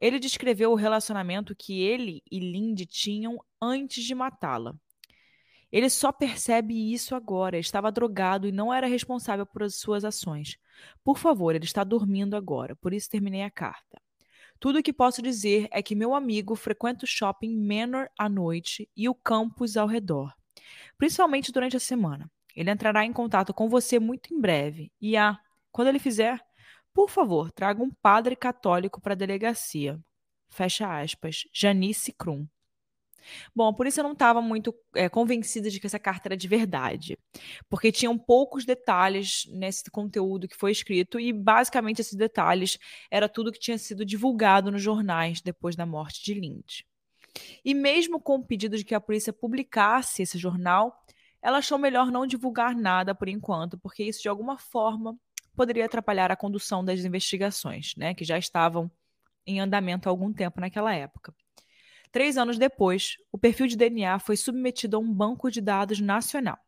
Ele 0.00 0.18
descreveu 0.18 0.72
o 0.72 0.76
relacionamento 0.76 1.54
que 1.54 1.80
ele 1.80 2.22
e 2.30 2.40
Lindy 2.40 2.86
tinham 2.86 3.38
antes 3.60 4.02
de 4.02 4.14
matá-la. 4.14 4.74
Ele 5.72 5.88
só 5.88 6.12
percebe 6.12 6.92
isso 6.92 7.14
agora. 7.14 7.58
Estava 7.58 7.90
drogado 7.90 8.46
e 8.46 8.52
não 8.52 8.72
era 8.72 8.86
responsável 8.86 9.46
por 9.46 9.68
suas 9.70 10.04
ações. 10.04 10.58
Por 11.02 11.16
favor, 11.16 11.54
ele 11.54 11.64
está 11.64 11.82
dormindo 11.82 12.36
agora, 12.36 12.76
por 12.76 12.92
isso 12.92 13.08
terminei 13.08 13.42
a 13.42 13.50
carta. 13.50 14.00
Tudo 14.60 14.78
o 14.78 14.82
que 14.82 14.92
posso 14.92 15.22
dizer 15.22 15.66
é 15.72 15.82
que 15.82 15.94
meu 15.94 16.14
amigo 16.14 16.54
frequenta 16.54 17.04
o 17.04 17.08
shopping 17.08 17.56
Manor 17.56 18.08
à 18.16 18.28
noite 18.28 18.88
e 18.96 19.08
o 19.08 19.14
campus 19.14 19.76
ao 19.76 19.88
redor, 19.88 20.32
principalmente 20.96 21.50
durante 21.50 21.76
a 21.76 21.80
semana. 21.80 22.30
Ele 22.54 22.70
entrará 22.70 23.04
em 23.04 23.12
contato 23.12 23.52
com 23.52 23.68
você 23.68 23.98
muito 23.98 24.32
em 24.32 24.40
breve 24.40 24.92
e, 25.00 25.16
ah, 25.16 25.38
quando 25.72 25.88
ele 25.88 25.98
fizer, 25.98 26.38
por 26.92 27.08
favor, 27.08 27.50
traga 27.50 27.82
um 27.82 27.90
padre 27.90 28.36
católico 28.36 29.00
para 29.00 29.14
a 29.14 29.16
delegacia. 29.16 29.98
Fecha 30.50 31.00
aspas. 31.00 31.48
Janice 31.52 32.12
Krum. 32.12 32.46
Bom, 33.54 33.72
por 33.72 33.86
isso 33.86 34.00
eu 34.00 34.04
não 34.04 34.12
estava 34.12 34.40
muito 34.40 34.74
é, 34.94 35.08
convencida 35.08 35.70
de 35.70 35.80
que 35.80 35.86
essa 35.86 35.98
carta 35.98 36.28
era 36.28 36.36
de 36.36 36.48
verdade, 36.48 37.18
porque 37.68 37.92
tinham 37.92 38.18
poucos 38.18 38.64
detalhes 38.64 39.46
nesse 39.50 39.90
conteúdo 39.90 40.48
que 40.48 40.56
foi 40.56 40.72
escrito 40.72 41.18
e 41.18 41.32
basicamente 41.32 42.00
esses 42.00 42.14
detalhes 42.14 42.78
era 43.10 43.28
tudo 43.28 43.52
que 43.52 43.58
tinha 43.58 43.78
sido 43.78 44.04
divulgado 44.04 44.70
nos 44.70 44.82
jornais 44.82 45.40
depois 45.40 45.76
da 45.76 45.86
morte 45.86 46.22
de 46.24 46.34
Lindy. 46.34 46.86
E 47.64 47.74
mesmo 47.74 48.20
com 48.20 48.36
o 48.36 48.44
pedido 48.44 48.76
de 48.76 48.84
que 48.84 48.94
a 48.94 49.00
polícia 49.00 49.32
publicasse 49.32 50.22
esse 50.22 50.38
jornal, 50.38 51.02
ela 51.40 51.58
achou 51.58 51.78
melhor 51.78 52.10
não 52.10 52.26
divulgar 52.26 52.74
nada 52.74 53.14
por 53.14 53.28
enquanto, 53.28 53.78
porque 53.78 54.04
isso 54.04 54.22
de 54.22 54.28
alguma 54.28 54.58
forma 54.58 55.16
poderia 55.56 55.84
atrapalhar 55.84 56.30
a 56.30 56.36
condução 56.36 56.84
das 56.84 57.00
investigações, 57.00 57.94
né, 57.96 58.14
que 58.14 58.24
já 58.24 58.38
estavam 58.38 58.90
em 59.46 59.60
andamento 59.60 60.08
há 60.08 60.12
algum 60.12 60.32
tempo 60.32 60.60
naquela 60.60 60.94
época. 60.94 61.34
Três 62.12 62.36
anos 62.36 62.58
depois, 62.58 63.16
o 63.32 63.38
perfil 63.38 63.66
de 63.66 63.74
DNA 63.74 64.18
foi 64.18 64.36
submetido 64.36 64.98
a 64.98 65.00
um 65.00 65.10
banco 65.10 65.50
de 65.50 65.62
dados 65.62 65.98
nacional, 65.98 66.58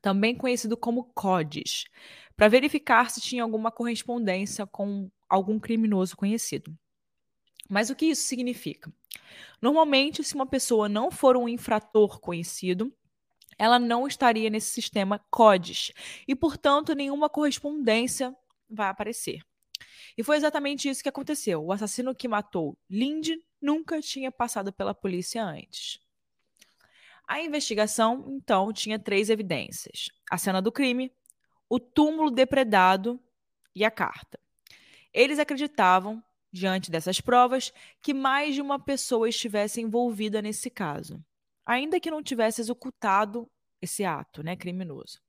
também 0.00 0.34
conhecido 0.34 0.78
como 0.78 1.12
CODES, 1.12 1.84
para 2.34 2.48
verificar 2.48 3.10
se 3.10 3.20
tinha 3.20 3.42
alguma 3.42 3.70
correspondência 3.70 4.66
com 4.66 5.10
algum 5.28 5.60
criminoso 5.60 6.16
conhecido. 6.16 6.74
Mas 7.68 7.90
o 7.90 7.94
que 7.94 8.06
isso 8.06 8.22
significa? 8.22 8.90
Normalmente, 9.60 10.24
se 10.24 10.34
uma 10.34 10.46
pessoa 10.46 10.88
não 10.88 11.10
for 11.10 11.36
um 11.36 11.48
infrator 11.48 12.18
conhecido, 12.18 12.90
ela 13.58 13.78
não 13.78 14.06
estaria 14.06 14.48
nesse 14.48 14.70
sistema 14.70 15.18
CODES 15.30 15.92
e, 16.26 16.34
portanto, 16.34 16.94
nenhuma 16.94 17.28
correspondência 17.28 18.34
vai 18.68 18.88
aparecer. 18.88 19.42
E 20.16 20.22
foi 20.22 20.36
exatamente 20.36 20.88
isso 20.88 21.02
que 21.02 21.08
aconteceu. 21.08 21.64
O 21.64 21.72
assassino 21.72 22.14
que 22.14 22.28
matou 22.28 22.76
Lindy 22.88 23.42
nunca 23.60 24.00
tinha 24.00 24.30
passado 24.30 24.72
pela 24.72 24.94
polícia 24.94 25.44
antes. 25.44 26.00
A 27.26 27.40
investigação, 27.40 28.24
então, 28.28 28.72
tinha 28.72 28.98
três 28.98 29.30
evidências: 29.30 30.10
a 30.30 30.36
cena 30.36 30.60
do 30.60 30.72
crime, 30.72 31.12
o 31.68 31.78
túmulo 31.78 32.30
depredado 32.30 33.20
e 33.74 33.84
a 33.84 33.90
carta. 33.90 34.38
Eles 35.12 35.38
acreditavam, 35.38 36.22
diante 36.52 36.90
dessas 36.90 37.20
provas, 37.20 37.72
que 38.02 38.12
mais 38.12 38.54
de 38.54 38.60
uma 38.60 38.78
pessoa 38.78 39.28
estivesse 39.28 39.80
envolvida 39.80 40.42
nesse 40.42 40.68
caso, 40.68 41.24
ainda 41.64 42.00
que 42.00 42.10
não 42.10 42.22
tivesse 42.22 42.60
executado 42.60 43.50
esse 43.80 44.04
ato 44.04 44.42
né, 44.42 44.54
criminoso. 44.54 45.20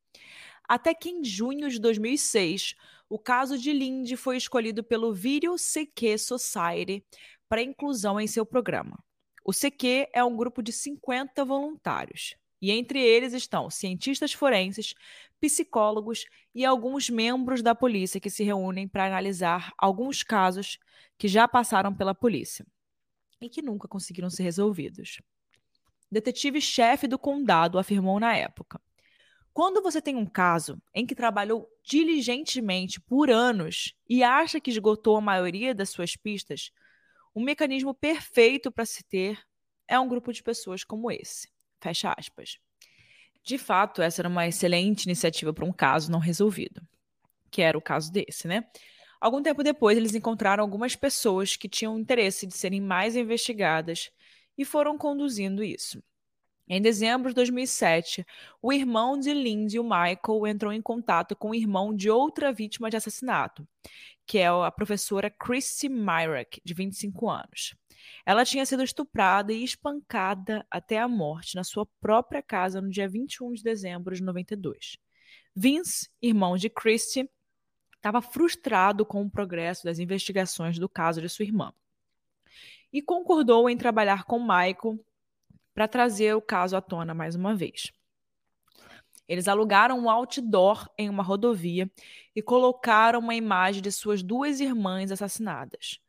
Até 0.68 0.94
que 0.94 1.10
em 1.10 1.24
junho 1.24 1.70
de 1.70 1.80
2006, 1.80 2.76
o 3.10 3.20
caso 3.20 3.58
de 3.58 3.72
Lindy 3.74 4.16
foi 4.16 4.38
escolhido 4.38 4.84
pelo 4.84 5.14
Video 5.14 5.56
CQ 5.56 6.18
Society 6.18 7.06
para 7.48 7.62
inclusão 7.62 8.20
em 8.20 8.28
seu 8.28 8.46
programa. 8.46 9.04
O 9.46 9.52
CQ 9.52 10.10
é 10.14 10.24
um 10.24 10.36
grupo 10.36 10.64
de 10.64 10.72
50 10.72 11.44
voluntários, 11.44 12.36
e 12.62 12.72
entre 12.72 13.00
eles 13.00 13.34
estão 13.34 13.70
cientistas 13.70 14.32
forenses, 14.32 14.96
psicólogos 15.40 16.26
e 16.56 16.64
alguns 16.64 17.10
membros 17.10 17.62
da 17.62 17.76
polícia 17.76 18.22
que 18.22 18.30
se 18.30 18.44
reúnem 18.44 18.88
para 18.88 19.06
analisar 19.06 19.74
alguns 19.78 20.24
casos 20.24 20.80
que 21.18 21.28
já 21.28 21.46
passaram 21.46 21.94
pela 21.94 22.16
polícia 22.16 22.66
e 23.42 23.50
que 23.50 23.62
nunca 23.62 23.88
conseguiram 23.88 24.30
ser 24.30 24.44
resolvidos. 24.44 25.20
Detetive-chefe 26.10 27.06
do 27.06 27.20
condado 27.20 27.78
afirmou 27.78 28.18
na 28.20 28.34
época: 28.36 28.80
quando 29.54 29.82
você 29.82 30.02
tem 30.02 30.16
um 30.16 30.26
caso 30.26 30.82
em 30.94 31.06
que 31.06 31.14
trabalhou 31.14 31.70
diligentemente 31.84 33.00
por 33.00 33.30
anos 33.30 33.94
e 34.10 34.24
acha 34.24 34.60
que 34.60 34.72
esgotou 34.72 35.16
a 35.16 35.22
maioria 35.22 35.76
das 35.76 35.90
suas 35.90 36.16
pistas, 36.16 36.72
o 37.36 37.40
mecanismo 37.40 37.94
perfeito 37.94 38.72
para 38.72 38.86
se 38.86 39.04
ter 39.04 39.40
é 39.88 40.00
um 40.00 40.08
grupo 40.08 40.34
de 40.34 40.42
pessoas 40.42 40.84
como 40.84 41.12
esse. 41.12 41.50
Fecha 41.80 42.14
aspas. 42.18 42.58
De 43.44 43.58
fato, 43.58 44.02
essa 44.02 44.22
era 44.22 44.30
uma 44.30 44.48
excelente 44.48 45.04
iniciativa 45.04 45.54
para 45.54 45.66
um 45.66 45.74
caso 45.74 46.12
não 46.12 46.20
resolvido, 46.20 46.82
que 47.52 47.62
era 47.62 47.78
o 47.78 47.82
caso 47.82 48.12
desse, 48.12 48.48
né? 48.48 48.66
Algum 49.20 49.42
tempo 49.42 49.64
depois, 49.64 49.98
eles 49.98 50.16
encontraram 50.16 50.64
algumas 50.64 50.96
pessoas 50.96 51.56
que 51.56 51.70
tinham 51.70 52.00
interesse 52.00 52.48
de 52.48 52.56
serem 52.56 52.82
mais 52.82 53.16
investigadas 53.16 54.12
e 54.58 54.66
foram 54.66 54.98
conduzindo 54.98 55.64
isso. 55.64 56.02
Em 56.68 56.82
dezembro 56.82 57.30
de 57.30 57.36
2007, 57.36 58.26
o 58.62 58.72
irmão 58.72 59.20
de 59.20 59.34
Lindsay, 59.34 59.80
o 59.80 59.84
Michael, 59.84 60.48
entrou 60.48 60.72
em 60.72 60.82
contato 60.82 61.36
com 61.36 61.50
o 61.50 61.56
irmão 61.56 61.94
de 61.94 62.10
outra 62.10 62.54
vítima 62.54 62.90
de 62.90 62.96
assassinato, 62.96 63.68
que 64.26 64.40
é 64.40 64.48
a 64.48 64.72
professora 64.72 65.30
Christy 65.30 65.90
Myrick, 65.90 66.62
de 66.64 66.74
25 66.74 67.30
anos. 67.30 67.76
Ela 68.26 68.46
tinha 68.46 68.66
sido 68.66 68.82
estuprada 68.82 69.52
e 69.52 69.64
espancada 69.64 70.66
até 70.72 71.00
a 71.00 71.08
morte 71.08 71.56
na 71.56 71.66
sua 71.66 71.86
própria 72.00 72.42
casa 72.42 72.82
no 72.82 72.90
dia 72.90 73.10
21 73.10 73.54
de 73.54 73.64
dezembro 73.64 74.16
de 74.16 74.24
92. 74.24 74.98
Vince, 75.54 76.10
irmão 76.22 76.56
de 76.56 76.70
Christy, 76.70 77.30
estava 77.96 78.22
frustrado 78.22 79.06
com 79.06 79.22
o 79.22 79.30
progresso 79.30 79.84
das 79.84 80.00
investigações 80.00 80.80
do 80.80 80.88
caso 80.88 81.22
de 81.22 81.28
sua 81.28 81.46
irmã 81.46 81.74
e 82.92 83.02
concordou 83.02 83.70
em 83.70 83.76
trabalhar 83.76 84.24
com 84.24 84.40
Michael 84.40 85.00
para 85.74 85.88
trazer 85.88 86.36
o 86.36 86.42
caso 86.42 86.76
à 86.76 86.82
tona 86.82 87.14
mais 87.14 87.36
uma 87.36 87.56
vez. 87.56 87.92
Eles 89.28 89.48
alugaram 89.48 90.00
um 90.00 90.10
outdoor 90.10 90.90
em 90.98 91.10
uma 91.10 91.24
rodovia 91.24 91.90
e 92.36 92.42
colocaram 92.42 93.20
uma 93.20 93.36
imagem 93.36 93.82
de 93.82 93.92
suas 93.92 94.22
duas 94.22 94.60
irmãs 94.60 95.12
assassinadas. 95.12 96.00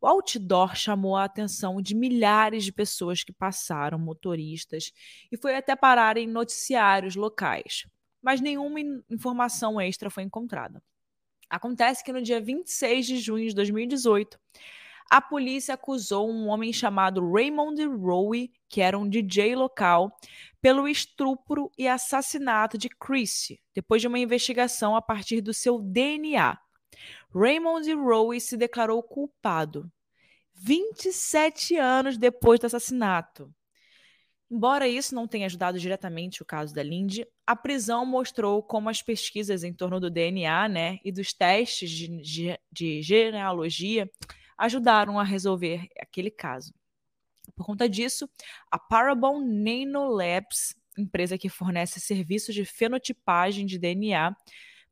O 0.00 0.06
outdoor 0.06 0.76
chamou 0.76 1.16
a 1.16 1.24
atenção 1.24 1.80
de 1.80 1.94
milhares 1.94 2.64
de 2.64 2.72
pessoas 2.72 3.24
que 3.24 3.32
passaram, 3.32 3.98
motoristas, 3.98 4.92
e 5.32 5.36
foi 5.36 5.56
até 5.56 5.74
parar 5.74 6.18
em 6.18 6.26
noticiários 6.26 7.16
locais, 7.16 7.86
mas 8.20 8.40
nenhuma 8.40 8.80
informação 9.08 9.80
extra 9.80 10.10
foi 10.10 10.24
encontrada. 10.24 10.82
Acontece 11.48 12.02
que 12.02 12.12
no 12.12 12.20
dia 12.20 12.40
26 12.40 13.06
de 13.06 13.18
junho 13.18 13.48
de 13.48 13.54
2018, 13.54 14.38
a 15.10 15.20
polícia 15.20 15.74
acusou 15.74 16.30
um 16.30 16.48
homem 16.48 16.72
chamado 16.72 17.32
Raymond 17.32 17.84
Rowe, 17.84 18.52
que 18.68 18.80
era 18.80 18.98
um 18.98 19.08
DJ 19.08 19.54
local, 19.54 20.16
pelo 20.60 20.88
estupro 20.88 21.70
e 21.78 21.86
assassinato 21.86 22.78
de 22.78 22.88
Chris, 22.88 23.48
depois 23.74 24.00
de 24.00 24.08
uma 24.08 24.18
investigação 24.18 24.96
a 24.96 25.02
partir 25.02 25.40
do 25.40 25.52
seu 25.52 25.80
DNA. 25.80 26.58
Raymond 27.34 27.92
Rowe 27.94 28.40
se 28.40 28.56
declarou 28.56 29.02
culpado 29.02 29.90
27 30.54 31.76
anos 31.76 32.16
depois 32.16 32.60
do 32.60 32.66
assassinato. 32.66 33.52
Embora 34.50 34.86
isso 34.86 35.14
não 35.14 35.26
tenha 35.26 35.46
ajudado 35.46 35.78
diretamente 35.78 36.42
o 36.42 36.46
caso 36.46 36.74
da 36.74 36.82
Lindy, 36.82 37.26
a 37.46 37.56
prisão 37.56 38.06
mostrou 38.06 38.62
como 38.62 38.88
as 38.88 39.02
pesquisas 39.02 39.64
em 39.64 39.72
torno 39.72 39.98
do 39.98 40.10
DNA 40.10 40.68
né, 40.68 40.98
e 41.04 41.10
dos 41.10 41.32
testes 41.32 41.90
de, 41.90 42.58
de 42.70 43.02
genealogia 43.02 44.08
ajudaram 44.58 45.18
a 45.18 45.24
resolver 45.24 45.88
aquele 46.00 46.30
caso. 46.30 46.72
Por 47.54 47.66
conta 47.66 47.88
disso, 47.88 48.28
a 48.70 48.78
Parabon 48.78 49.40
Nanolabs, 49.40 50.74
empresa 50.96 51.36
que 51.36 51.48
fornece 51.48 52.00
serviços 52.00 52.54
de 52.54 52.64
fenotipagem 52.64 53.66
de 53.66 53.78
DNA 53.78 54.34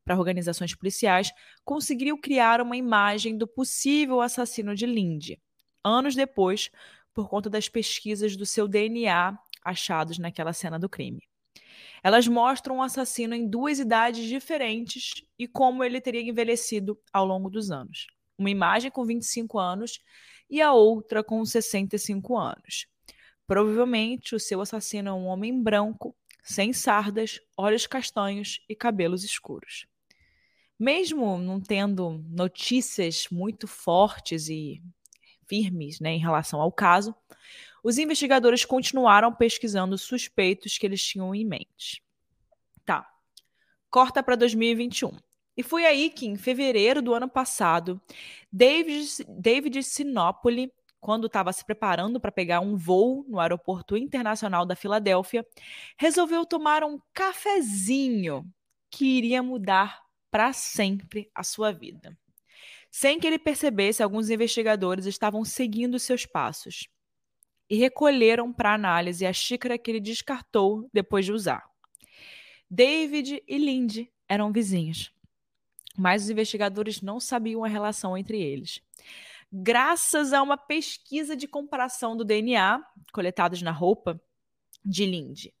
para 0.03 0.17
organizações 0.17 0.75
policiais, 0.75 1.31
conseguiu 1.63 2.17
criar 2.17 2.61
uma 2.61 2.75
imagem 2.75 3.37
do 3.37 3.47
possível 3.47 4.21
assassino 4.21 4.75
de 4.75 4.85
Lindy, 4.85 5.41
anos 5.83 6.15
depois, 6.15 6.69
por 7.13 7.29
conta 7.29 7.49
das 7.49 7.69
pesquisas 7.69 8.35
do 8.35 8.45
seu 8.45 8.67
DNA 8.67 9.37
achados 9.63 10.17
naquela 10.17 10.51
cena 10.51 10.77
do 10.77 10.89
crime. 10.89 11.21
Elas 12.03 12.27
mostram 12.27 12.75
o 12.75 12.77
um 12.79 12.81
assassino 12.81 13.33
em 13.33 13.47
duas 13.47 13.79
idades 13.79 14.27
diferentes 14.27 15.23
e 15.39 15.47
como 15.47 15.83
ele 15.83 16.01
teria 16.01 16.21
envelhecido 16.21 16.99
ao 17.13 17.25
longo 17.25 17.49
dos 17.49 17.71
anos. 17.71 18.07
Uma 18.37 18.49
imagem 18.49 18.91
com 18.91 19.05
25 19.05 19.59
anos 19.59 19.99
e 20.49 20.61
a 20.61 20.73
outra 20.73 21.23
com 21.23 21.43
65 21.43 22.37
anos. 22.37 22.87
Provavelmente 23.47 24.35
o 24.35 24.39
seu 24.39 24.61
assassino 24.61 25.09
é 25.09 25.13
um 25.13 25.25
homem 25.25 25.61
branco, 25.61 26.15
sem 26.43 26.73
sardas, 26.73 27.39
olhos 27.57 27.87
castanhos 27.87 28.59
e 28.67 28.75
cabelos 28.75 29.23
escuros. 29.23 29.85
Mesmo 30.79 31.37
não 31.37 31.61
tendo 31.61 32.23
notícias 32.29 33.27
muito 33.31 33.67
fortes 33.67 34.49
e 34.49 34.81
firmes 35.47 35.99
né, 35.99 36.11
em 36.11 36.19
relação 36.19 36.59
ao 36.59 36.71
caso, 36.71 37.15
os 37.83 37.97
investigadores 37.97 38.65
continuaram 38.65 39.33
pesquisando 39.33 39.97
suspeitos 39.97 40.77
que 40.77 40.85
eles 40.85 41.03
tinham 41.03 41.35
em 41.35 41.45
mente. 41.45 42.01
Tá. 42.85 43.09
Corta 43.89 44.23
para 44.23 44.35
2021. 44.35 45.11
E 45.55 45.61
foi 45.61 45.85
aí 45.85 46.09
que, 46.09 46.25
em 46.25 46.35
fevereiro 46.35 47.01
do 47.01 47.13
ano 47.13 47.29
passado, 47.29 48.01
David, 48.51 49.07
David 49.27 49.83
Sinopoli, 49.83 50.71
quando 50.99 51.27
estava 51.27 51.53
se 51.53 51.63
preparando 51.63 52.19
para 52.19 52.31
pegar 52.31 52.59
um 52.59 52.75
voo 52.75 53.25
no 53.27 53.39
Aeroporto 53.39 53.95
Internacional 53.95 54.65
da 54.65 54.75
Filadélfia, 54.75 55.45
resolveu 55.97 56.45
tomar 56.45 56.83
um 56.83 56.99
cafezinho 57.13 58.45
que 58.89 59.05
iria 59.05 59.43
mudar 59.43 60.01
para 60.31 60.53
sempre 60.53 61.29
a 61.35 61.43
sua 61.43 61.71
vida. 61.71 62.17
Sem 62.89 63.19
que 63.19 63.27
ele 63.27 63.39
percebesse, 63.39 64.01
alguns 64.01 64.29
investigadores 64.29 65.05
estavam 65.05 65.43
seguindo 65.43 65.99
seus 65.99 66.25
passos 66.25 66.87
e 67.69 67.75
recolheram 67.75 68.53
para 68.53 68.73
análise 68.73 69.25
a 69.25 69.33
xícara 69.33 69.77
que 69.77 69.91
ele 69.91 69.99
descartou 69.99 70.89
depois 70.93 71.25
de 71.25 71.31
usar. 71.31 71.63
David 72.69 73.43
e 73.47 73.57
Lindy 73.57 74.11
eram 74.27 74.51
vizinhos 74.51 75.13
mas 75.97 76.23
os 76.23 76.29
investigadores 76.29 77.01
não 77.01 77.19
sabiam 77.19 77.63
a 77.63 77.67
relação 77.67 78.17
entre 78.17 78.41
eles. 78.41 78.81
Graças 79.51 80.33
a 80.33 80.41
uma 80.41 80.57
pesquisa 80.57 81.35
de 81.35 81.47
comparação 81.47 82.17
do 82.17 82.25
DNA 82.25 82.83
coletados 83.11 83.61
na 83.61 83.71
roupa 83.71 84.19
de 84.83 85.05
Lindy 85.05 85.53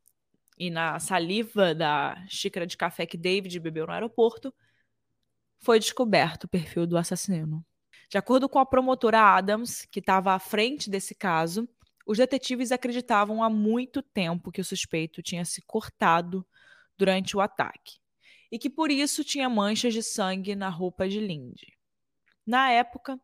e 0.57 0.69
na 0.69 0.99
saliva 0.99 1.75
da 1.75 2.15
xícara 2.27 2.65
de 2.65 2.75
café 2.75 3.05
que 3.05 3.17
David 3.17 3.59
bebeu 3.59 3.85
no 3.85 3.93
aeroporto, 3.93 4.53
foi 5.59 5.79
descoberto 5.79 6.45
o 6.45 6.47
perfil 6.47 6.87
do 6.87 6.97
assassino. 6.97 7.63
De 8.09 8.17
acordo 8.17 8.49
com 8.49 8.59
a 8.59 8.65
promotora 8.65 9.19
Adams, 9.19 9.85
que 9.85 9.99
estava 9.99 10.33
à 10.33 10.39
frente 10.39 10.89
desse 10.89 11.15
caso, 11.15 11.67
os 12.05 12.17
detetives 12.17 12.71
acreditavam 12.71 13.41
há 13.43 13.49
muito 13.49 14.01
tempo 14.01 14.51
que 14.51 14.61
o 14.61 14.65
suspeito 14.65 15.21
tinha 15.21 15.45
se 15.45 15.61
cortado 15.61 16.45
durante 16.97 17.37
o 17.37 17.41
ataque 17.41 18.02
e 18.53 18.59
que 18.59 18.69
por 18.69 18.91
isso 18.91 19.23
tinha 19.23 19.49
manchas 19.49 19.95
de 19.95 20.03
sangue 20.03 20.55
na 20.55 20.69
roupa 20.69 21.09
de 21.09 21.19
Lindy. 21.19 21.73
Na 22.45 22.69
época, 22.69 23.19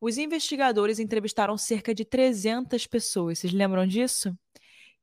os 0.00 0.18
investigadores 0.18 0.98
entrevistaram 0.98 1.56
cerca 1.56 1.94
de 1.94 2.04
300 2.04 2.84
pessoas. 2.88 3.38
Vocês 3.38 3.52
lembram 3.52 3.86
disso? 3.86 4.36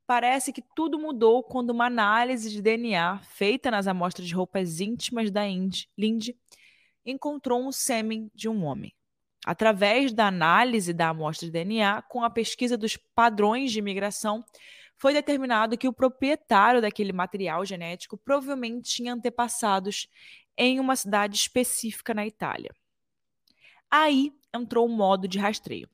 Parece 0.05 0.51
que 0.51 0.61
tudo 0.75 0.99
mudou 0.99 1.41
quando 1.41 1.69
uma 1.69 1.85
análise 1.85 2.51
de 2.51 2.61
DNA 2.61 3.19
feita 3.19 3.71
nas 3.71 3.87
amostras 3.87 4.27
de 4.27 4.35
roupas 4.35 4.81
íntimas 4.81 5.31
da 5.31 5.43
Lindy 5.97 6.37
encontrou 7.05 7.65
um 7.65 7.71
sêmen 7.71 8.29
de 8.35 8.49
um 8.49 8.65
homem. 8.65 8.93
Através 9.45 10.11
da 10.11 10.27
análise 10.27 10.91
da 10.91 11.07
amostra 11.07 11.45
de 11.45 11.51
DNA, 11.53 12.01
com 12.09 12.25
a 12.25 12.29
pesquisa 12.29 12.77
dos 12.77 12.97
padrões 13.15 13.71
de 13.71 13.79
imigração, 13.79 14.43
foi 15.01 15.15
determinado 15.15 15.79
que 15.79 15.87
o 15.87 15.93
proprietário 15.93 16.79
daquele 16.79 17.11
material 17.11 17.65
genético 17.65 18.15
provavelmente 18.15 18.87
tinha 18.87 19.15
antepassados 19.15 20.07
em 20.55 20.79
uma 20.79 20.95
cidade 20.95 21.35
específica 21.35 22.13
na 22.13 22.23
Itália. 22.23 22.71
Aí 23.89 24.31
entrou 24.53 24.85
o 24.85 24.95
modo 24.95 25.27
de 25.27 25.39
rastreio. 25.39 25.89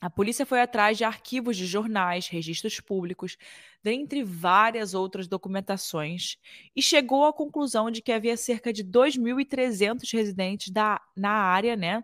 A 0.00 0.08
polícia 0.08 0.46
foi 0.46 0.62
atrás 0.62 0.96
de 0.96 1.04
arquivos 1.04 1.58
de 1.58 1.66
jornais, 1.66 2.26
registros 2.28 2.80
públicos, 2.80 3.36
dentre 3.82 4.24
várias 4.24 4.94
outras 4.94 5.28
documentações, 5.28 6.38
e 6.74 6.80
chegou 6.80 7.26
à 7.26 7.34
conclusão 7.34 7.90
de 7.90 8.00
que 8.00 8.12
havia 8.12 8.36
cerca 8.38 8.72
de 8.72 8.82
2.300 8.82 10.10
residentes 10.10 10.72
da, 10.72 10.98
na 11.14 11.32
área 11.32 11.76
né, 11.76 12.02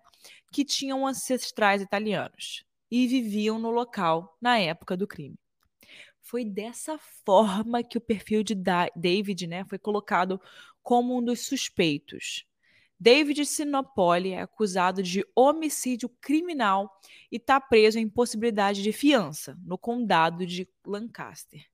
que 0.53 0.63
tinham 0.63 1.07
ancestrais 1.07 1.81
italianos 1.81 2.67
e 2.91 3.07
viviam 3.07 3.59
no 3.59 3.71
local 3.71 4.37
na 4.43 4.59
época 4.59 4.95
do 4.95 5.07
crime. 5.07 5.39
Foi 6.35 6.45
dessa 6.45 6.99
forma 6.99 7.81
que 7.85 7.97
o 7.97 8.01
perfil 8.01 8.43
de 8.43 8.57
David 8.57 9.47
né, 9.47 9.65
foi 9.67 9.79
colocado 9.79 10.41
como 10.83 11.17
um 11.17 11.23
dos 11.23 11.47
suspeitos. 11.47 12.45
David 12.99 13.47
Sinopoli 13.47 14.33
é 14.33 14.41
acusado 14.41 15.01
de 15.01 15.25
homicídio 15.33 16.09
criminal 16.21 16.91
e 17.31 17.37
está 17.37 17.61
preso 17.61 18.01
em 18.01 18.09
possibilidade 18.09 18.83
de 18.83 18.91
fiança 18.91 19.57
no 19.65 19.79
condado 19.79 20.45
de 20.45 20.69
Lancaster, 20.85 21.65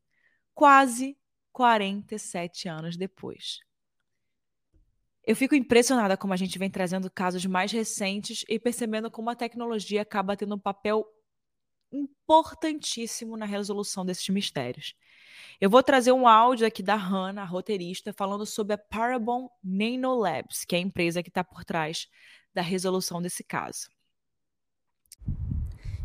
quase 0.53 1.17
47 1.53 2.69
anos 2.69 2.99
depois. 2.99 3.61
Eu 5.25 5.35
fico 5.35 5.55
impressionada 5.55 6.19
como 6.19 6.35
a 6.35 6.37
gente 6.37 6.59
vem 6.59 6.69
trazendo 6.69 7.11
casos 7.11 7.47
mais 7.47 7.73
recentes 7.73 8.45
e 8.47 8.59
percebendo 8.59 9.11
como 9.11 9.31
a 9.31 9.35
tecnologia 9.35 10.03
acaba 10.03 10.37
tendo 10.37 10.55
um 10.55 10.59
papel 10.59 11.07
importantíssimo 11.93 13.37
na 13.37 13.47
resolução 13.47 14.05
desses 14.05 14.29
mistérios. 14.29 14.95
Eu 15.61 15.69
vou 15.69 15.83
trazer 15.83 16.13
um 16.13 16.27
áudio 16.27 16.67
aqui 16.67 16.83
da 16.83 16.97
Hannah, 16.97 17.43
a 17.43 17.47
roteirista, 17.47 18.13
falando 18.13 18.47
sobre 18.47 18.75
a 18.75 18.79
Parabon 18.79 19.51
Nanolabs, 19.63 20.65
que 20.65 20.75
é 20.75 20.79
a 20.79 20.83
empresa 20.83 21.23
que 21.23 21.29
está 21.29 21.45
por 21.45 21.65
trás 21.65 22.09
da 22.55 22.63
resolução 22.63 23.21
desse 23.21 23.45
caso. 23.45 23.89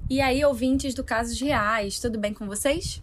E 0.10 0.22
aí, 0.22 0.44
ouvintes 0.44 0.94
do 0.94 1.04
Casos 1.04 1.40
Reais, 1.40 2.00
tudo 2.00 2.20
bem 2.20 2.34
com 2.34 2.46
vocês? 2.46 3.02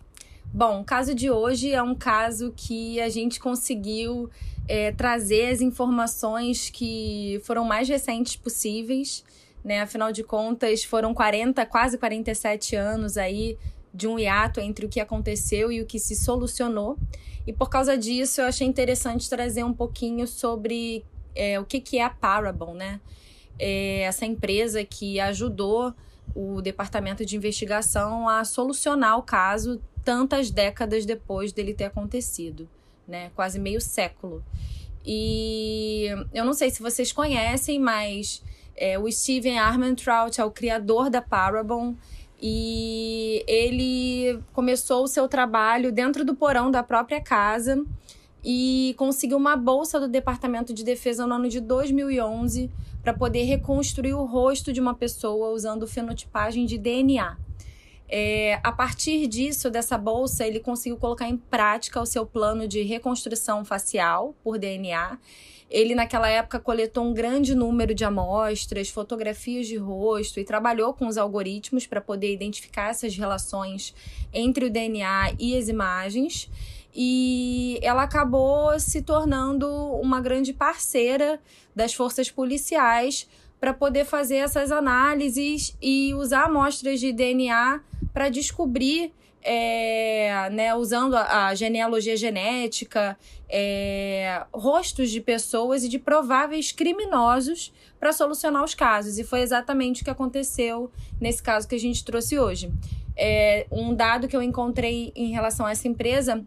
Bom, 0.55 0.83
o 0.83 0.85
caso 0.85 1.14
de 1.14 1.31
hoje 1.31 1.73
é 1.73 1.83
um 1.83 1.95
caso 1.95 2.53
que 2.55 3.01
a 3.01 3.09
gente 3.09 3.40
conseguiu 3.40 4.31
é, 4.68 4.92
trazer 4.92 5.51
as 5.51 5.61
informações 5.62 6.68
que 6.68 7.40
foram 7.45 7.64
mais 7.64 7.88
recentes 7.88 8.37
possíveis 8.37 9.25
né? 9.64 9.81
Afinal 9.81 10.12
de 10.12 10.22
contas, 10.22 10.85
foram 10.85 11.14
40, 11.14 11.64
quase 11.66 11.98
47 11.98 12.77
anos 12.77 13.16
aí 13.16 13.59
de 13.94 14.07
um 14.09 14.18
hiato 14.18 14.61
entre 14.61 14.87
o 14.87 14.88
que 14.88 15.01
aconteceu 15.01 15.70
e 15.70 15.81
o 15.81 15.87
que 15.87 15.98
se 15.98 16.16
solucionou. 16.16 16.96
E 17.46 17.53
por 17.53 17.68
causa 17.68 17.96
disso, 17.96 18.40
eu 18.40 18.46
achei 18.46 18.66
interessante 18.66 19.29
trazer 19.29 19.64
um 19.64 19.72
pouquinho 19.72 20.27
sobre 20.27 21.05
é, 21.35 21.59
o 21.59 21.64
que, 21.64 21.81
que 21.81 21.98
é 21.98 22.05
a 22.05 22.11
Parabon, 22.11 22.75
né? 22.75 23.01
É 23.59 24.03
essa 24.03 24.25
empresa 24.25 24.85
que 24.85 25.20
ajudou 25.20 25.94
o 26.35 26.62
departamento 26.62 27.27
de 27.27 27.37
investigação 27.37 28.29
a 28.29 28.44
solucionar 28.44 29.18
o 29.18 29.22
caso 29.22 29.81
tantas 30.05 30.51
décadas 30.51 31.05
depois 31.05 31.53
dele 31.53 31.75
ter 31.75 31.85
acontecido, 31.85 32.68
né? 33.07 33.31
Quase 33.35 33.59
meio 33.59 33.81
século. 33.81 34.42
E 35.05 36.07
eu 36.33 36.44
não 36.44 36.55
sei 36.55 36.70
se 36.70 36.81
vocês 36.81 37.12
conhecem, 37.12 37.79
mas 37.79 38.42
é, 38.76 38.98
o 38.98 39.11
Steven 39.11 39.58
Armentrout 39.58 40.40
é 40.40 40.44
o 40.44 40.50
criador 40.50 41.11
da 41.11 41.22
Parabon 41.22 41.94
e 42.40 43.44
ele 43.46 44.40
começou 44.52 45.04
o 45.04 45.08
seu 45.08 45.28
trabalho 45.28 45.92
dentro 45.92 46.24
do 46.24 46.35
porão 46.35 46.70
da 46.70 46.82
própria 46.82 47.20
casa 47.20 47.85
e 48.44 48.94
conseguiu 48.98 49.37
uma 49.37 49.56
bolsa 49.56 50.00
do 50.00 50.08
Departamento 50.08 50.74
de 50.74 50.82
Defesa 50.82 51.26
no 51.26 51.35
ano 51.35 51.48
de 51.48 51.61
2011 51.61 52.68
para 53.02 53.14
poder 53.14 53.44
reconstruir 53.44 54.14
o 54.14 54.24
rosto 54.24 54.72
de 54.72 54.80
uma 54.80 54.94
pessoa 54.94 55.50
usando 55.50 55.87
fenotipagem 55.87 56.66
de 56.66 56.78
DNA. 56.78 57.37
É, 58.14 58.61
a 58.62 58.70
partir 58.70 59.27
disso, 59.27 59.70
dessa 59.70 59.96
bolsa, 59.96 60.46
ele 60.46 60.61
conseguiu 60.61 60.98
colocar 60.98 61.27
em 61.27 61.37
prática 61.37 61.98
o 61.98 62.05
seu 62.05 62.27
plano 62.27 62.68
de 62.68 62.83
reconstrução 62.83 63.64
facial 63.64 64.35
por 64.44 64.59
DNA 64.59 65.18
ele, 65.72 65.94
naquela 65.94 66.29
época, 66.29 66.61
coletou 66.61 67.03
um 67.03 67.14
grande 67.14 67.55
número 67.55 67.94
de 67.94 68.05
amostras, 68.05 68.90
fotografias 68.90 69.66
de 69.66 69.79
rosto 69.79 70.38
e 70.38 70.44
trabalhou 70.44 70.92
com 70.92 71.07
os 71.07 71.16
algoritmos 71.16 71.87
para 71.87 71.98
poder 71.98 72.31
identificar 72.31 72.90
essas 72.90 73.16
relações 73.16 73.94
entre 74.35 74.66
o 74.66 74.70
DNA 74.70 75.33
e 75.38 75.57
as 75.57 75.68
imagens. 75.68 76.51
E 76.94 77.81
ela 77.83 78.03
acabou 78.03 78.79
se 78.79 79.01
tornando 79.01 79.66
uma 79.94 80.20
grande 80.20 80.53
parceira 80.53 81.40
das 81.75 81.94
forças 81.94 82.31
policiais 82.31 83.27
para 83.59 83.72
poder 83.72 84.05
fazer 84.05 84.37
essas 84.37 84.70
análises 84.70 85.75
e 85.81 86.12
usar 86.12 86.44
amostras 86.44 87.01
de 87.01 87.14
DNA 87.14 87.81
para 88.12 88.29
descobrir 88.29 89.12
é, 89.42 90.48
né, 90.51 90.75
usando 90.75 91.14
a, 91.16 91.48
a, 91.48 91.55
genealogia 91.55 92.16
genética, 92.16 93.18
é, 93.48 94.44
rostos 94.53 95.11
de 95.11 95.20
pessoas 95.20 95.83
e 95.83 95.88
de 95.88 95.98
prováveis 95.98 96.70
criminosos 96.70 97.72
para 97.98 98.12
solucionar 98.12 98.62
os 98.62 98.75
casos. 98.75 99.18
E 99.18 99.25
foi 99.25 99.40
exatamente 99.40 100.03
o 100.03 100.05
que 100.05 100.11
aconteceu 100.11 100.90
nesse 101.20 101.42
caso 101.42 101.66
que 101.66 101.75
a 101.75 101.81
gente 101.81 102.05
trouxe 102.05 102.38
hoje. 102.38 102.72
É, 103.16 103.66
um 103.70 103.94
dado 103.94 104.29
que 104.29 104.37
eu 104.37 104.42
encontrei 104.42 105.12
em 105.14 105.33
relação 105.33 105.66
a 105.66 105.72
essa 105.72 105.88
empresa 105.88 106.46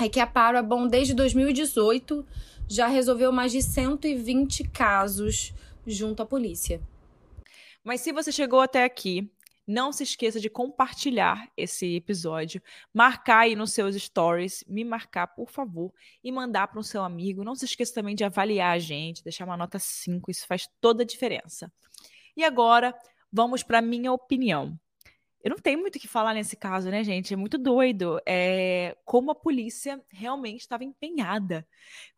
é 0.00 0.08
que 0.08 0.18
a 0.18 0.26
Parabon, 0.26 0.88
desde 0.88 1.14
2018, 1.14 2.26
já 2.68 2.88
resolveu 2.88 3.30
mais 3.30 3.52
de 3.52 3.62
120 3.62 4.64
casos 4.64 5.54
junto 5.86 6.22
à 6.22 6.26
polícia. 6.26 6.80
Mas 7.84 8.00
se 8.00 8.12
você 8.12 8.32
chegou 8.32 8.60
até 8.60 8.82
aqui, 8.82 9.30
não 9.66 9.92
se 9.92 10.02
esqueça 10.02 10.38
de 10.38 10.50
compartilhar 10.50 11.48
esse 11.56 11.96
episódio, 11.96 12.62
marcar 12.92 13.40
aí 13.40 13.56
nos 13.56 13.72
seus 13.72 13.96
stories, 13.96 14.64
me 14.66 14.84
marcar, 14.84 15.28
por 15.28 15.50
favor, 15.50 15.92
e 16.22 16.30
mandar 16.30 16.68
para 16.68 16.80
o 16.80 16.84
seu 16.84 17.02
amigo. 17.02 17.44
Não 17.44 17.54
se 17.54 17.64
esqueça 17.64 17.94
também 17.94 18.14
de 18.14 18.24
avaliar 18.24 18.74
a 18.74 18.78
gente, 18.78 19.24
deixar 19.24 19.44
uma 19.44 19.56
nota 19.56 19.78
5, 19.78 20.30
isso 20.30 20.46
faz 20.46 20.68
toda 20.80 21.02
a 21.02 21.06
diferença. 21.06 21.72
E 22.36 22.44
agora, 22.44 22.94
vamos 23.32 23.62
para 23.62 23.78
a 23.78 23.82
minha 23.82 24.12
opinião. 24.12 24.78
Eu 25.44 25.50
não 25.50 25.58
tenho 25.58 25.78
muito 25.78 25.96
o 25.96 26.00
que 26.00 26.08
falar 26.08 26.32
nesse 26.32 26.56
caso, 26.56 26.88
né, 26.90 27.04
gente? 27.04 27.34
É 27.34 27.36
muito 27.36 27.58
doido. 27.58 28.18
É 28.26 28.96
como 29.04 29.30
a 29.30 29.34
polícia 29.34 30.02
realmente 30.08 30.60
estava 30.60 30.84
empenhada. 30.84 31.68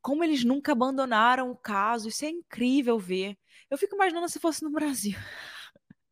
Como 0.00 0.22
eles 0.22 0.44
nunca 0.44 0.70
abandonaram 0.70 1.50
o 1.50 1.56
caso. 1.56 2.09
Isso 2.09 2.24
é 2.24 2.28
incrível 2.28 3.00
ver. 3.00 3.37
Eu 3.68 3.76
fico 3.76 3.96
imaginando 3.96 4.28
se 4.28 4.38
fosse 4.38 4.62
no 4.62 4.70
Brasil. 4.70 5.18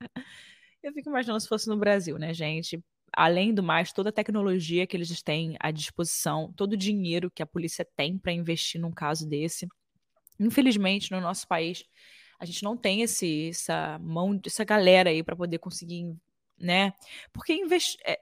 Eu 0.84 0.92
fico 0.92 1.08
imaginando 1.08 1.40
se 1.40 1.48
fosse 1.48 1.66
no 1.66 1.78
Brasil, 1.78 2.18
né, 2.18 2.34
gente? 2.34 2.78
Além 3.10 3.54
do 3.54 3.62
mais, 3.62 3.90
toda 3.90 4.10
a 4.10 4.12
tecnologia 4.12 4.86
que 4.86 4.94
eles 4.94 5.22
têm 5.22 5.56
à 5.58 5.70
disposição, 5.70 6.52
todo 6.52 6.74
o 6.74 6.76
dinheiro 6.76 7.30
que 7.30 7.42
a 7.42 7.46
polícia 7.46 7.86
tem 7.96 8.18
para 8.18 8.32
investir 8.32 8.78
num 8.78 8.92
caso 8.92 9.26
desse. 9.26 9.66
Infelizmente, 10.38 11.10
no 11.10 11.22
nosso 11.22 11.48
país, 11.48 11.84
a 12.38 12.44
gente 12.44 12.62
não 12.62 12.76
tem 12.76 13.00
esse, 13.00 13.48
essa 13.48 13.98
mão, 13.98 14.38
essa 14.44 14.62
galera 14.62 15.08
aí 15.08 15.22
para 15.22 15.34
poder 15.34 15.58
conseguir, 15.58 16.14
né? 16.58 16.92
Porque. 17.32 17.58
É, 18.04 18.20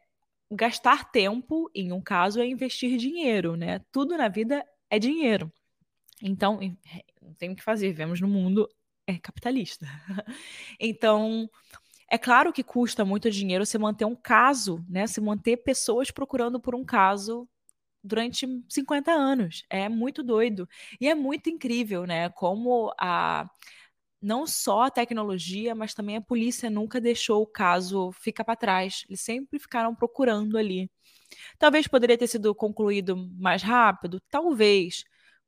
gastar 0.54 1.10
tempo 1.10 1.70
em 1.74 1.92
um 1.92 2.00
caso 2.00 2.38
é 2.38 2.46
investir 2.46 2.96
dinheiro, 2.98 3.56
né? 3.56 3.80
Tudo 3.90 4.16
na 4.16 4.28
vida 4.28 4.64
é 4.90 4.98
dinheiro. 4.98 5.50
Então, 6.22 6.60
não 7.20 7.34
tem 7.34 7.50
o 7.50 7.56
que 7.56 7.62
fazer, 7.62 7.88
vivemos 7.88 8.20
no 8.20 8.28
mundo 8.28 8.68
é 9.06 9.18
capitalista. 9.18 9.86
então, 10.78 11.50
é 12.10 12.18
claro 12.18 12.52
que 12.52 12.62
custa 12.62 13.04
muito 13.04 13.30
dinheiro 13.30 13.64
você 13.66 13.78
manter 13.78 14.04
um 14.04 14.14
caso, 14.16 14.84
né? 14.88 15.06
Se 15.06 15.20
manter 15.20 15.58
pessoas 15.58 16.10
procurando 16.10 16.60
por 16.60 16.74
um 16.74 16.84
caso 16.84 17.48
durante 18.04 18.46
50 18.68 19.12
anos. 19.12 19.64
É 19.70 19.88
muito 19.88 20.22
doido. 20.22 20.68
E 21.00 21.08
é 21.08 21.14
muito 21.14 21.50
incrível, 21.50 22.06
né? 22.06 22.30
Como 22.30 22.92
a 23.00 23.48
não 24.20 24.46
só 24.46 24.82
a 24.82 24.90
tecnologia, 24.90 25.74
mas 25.74 25.94
também 25.94 26.16
a 26.16 26.20
polícia 26.20 26.70
nunca 26.70 27.00
deixou 27.00 27.42
o 27.42 27.46
caso 27.46 28.12
ficar 28.12 28.44
para 28.44 28.56
trás. 28.56 29.04
Eles 29.08 29.20
sempre 29.20 29.58
ficaram 29.58 29.94
procurando 29.94 30.56
ali. 30.58 30.90
Talvez 31.58 31.86
poderia 31.88 32.18
ter 32.18 32.26
sido 32.28 32.54
concluído 32.54 33.16
mais 33.38 33.62
rápido, 33.62 34.20
talvez. 34.30 35.04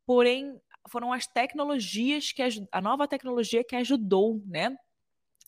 Porém, 0.06 0.60
foram 0.90 1.12
as 1.12 1.26
tecnologias 1.26 2.32
que 2.32 2.42
a 2.72 2.80
nova 2.80 3.08
tecnologia 3.08 3.64
que 3.64 3.76
ajudou, 3.76 4.42
né, 4.46 4.76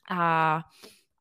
a 0.08 0.64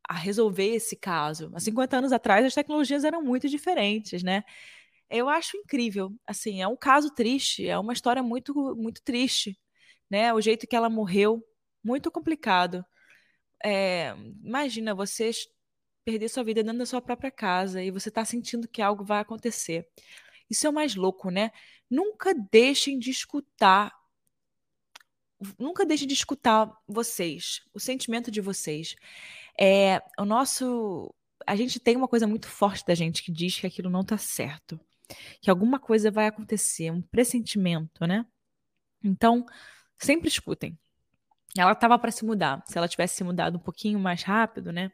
a 0.08 0.13
resolver 0.15 0.76
esse 0.76 0.96
caso. 0.96 1.52
Há 1.54 1.60
50 1.60 1.98
anos 1.98 2.12
atrás, 2.12 2.46
as 2.46 2.54
tecnologias 2.54 3.04
eram 3.04 3.22
muito 3.24 3.50
diferentes, 3.50 4.24
né? 4.24 4.44
Eu 5.10 5.30
acho 5.30 5.58
incrível. 5.58 6.13
Assim, 6.28 6.62
é 6.62 6.68
um 6.68 6.78
caso 6.78 7.13
triste, 7.13 7.68
é 7.68 7.78
uma 7.78 7.94
história 7.94 8.24
muito, 8.24 8.54
muito 8.76 9.02
triste, 9.04 9.58
né? 10.10 10.34
O 10.34 10.41
jeito 10.41 10.68
que 10.68 10.76
ela 10.76 10.89
morreu, 10.89 11.44
muito 11.84 12.12
complicado. 12.12 12.86
É, 13.63 14.15
imagina 14.44 14.96
você 14.96 15.32
perder 16.06 16.30
sua 16.30 16.44
vida 16.44 16.63
dentro 16.63 16.80
da 16.80 16.86
sua 16.86 17.02
própria 17.02 17.32
casa 17.32 17.82
e 17.84 17.91
você 17.91 18.10
está 18.10 18.24
sentindo 18.24 18.68
que 18.68 18.82
algo 18.82 19.04
vai 19.04 19.20
acontecer. 19.20 19.88
Isso 20.50 20.68
é 20.68 20.70
o 20.70 20.74
mais 20.74 20.96
louco, 20.96 21.30
né? 21.32 21.52
Nunca 21.89 22.34
deixem 22.52 23.00
de 23.00 23.10
escutar. 23.10 23.91
Nunca 25.60 25.86
deixem 25.86 26.08
de 26.08 26.13
escutar 26.13 26.72
vocês, 26.88 27.62
o 27.74 27.80
sentimento 27.80 28.32
de 28.32 28.39
vocês. 28.39 28.96
É, 29.60 30.02
o 30.20 30.26
nosso. 30.26 31.13
A 31.48 31.56
gente 31.56 31.80
tem 31.80 31.96
uma 31.96 32.08
coisa 32.08 32.28
muito 32.28 32.48
forte 32.48 32.86
da 32.86 32.96
gente 32.96 33.24
que 33.24 33.32
diz 33.32 33.60
que 33.60 33.68
aquilo 33.68 33.89
não 33.89 34.04
tá 34.04 34.18
certo. 34.18 34.80
Que 35.41 35.50
alguma 35.50 35.80
coisa 35.80 36.10
vai 36.10 36.28
acontecer, 36.28 36.91
um 36.91 37.02
pressentimento, 37.02 38.06
né? 38.08 38.26
Então, 39.04 39.46
sempre 39.98 40.28
escutem. 40.28 40.78
Ela 41.58 41.74
estava 41.74 41.98
para 42.00 42.12
se 42.12 42.26
mudar. 42.26 42.63
Se 42.68 42.78
ela 42.78 42.88
tivesse 42.88 43.15
se 43.15 43.24
mudado 43.24 43.58
um 43.58 43.62
pouquinho 43.62 44.00
mais 44.00 44.24
rápido, 44.24 44.72
né? 44.72 44.91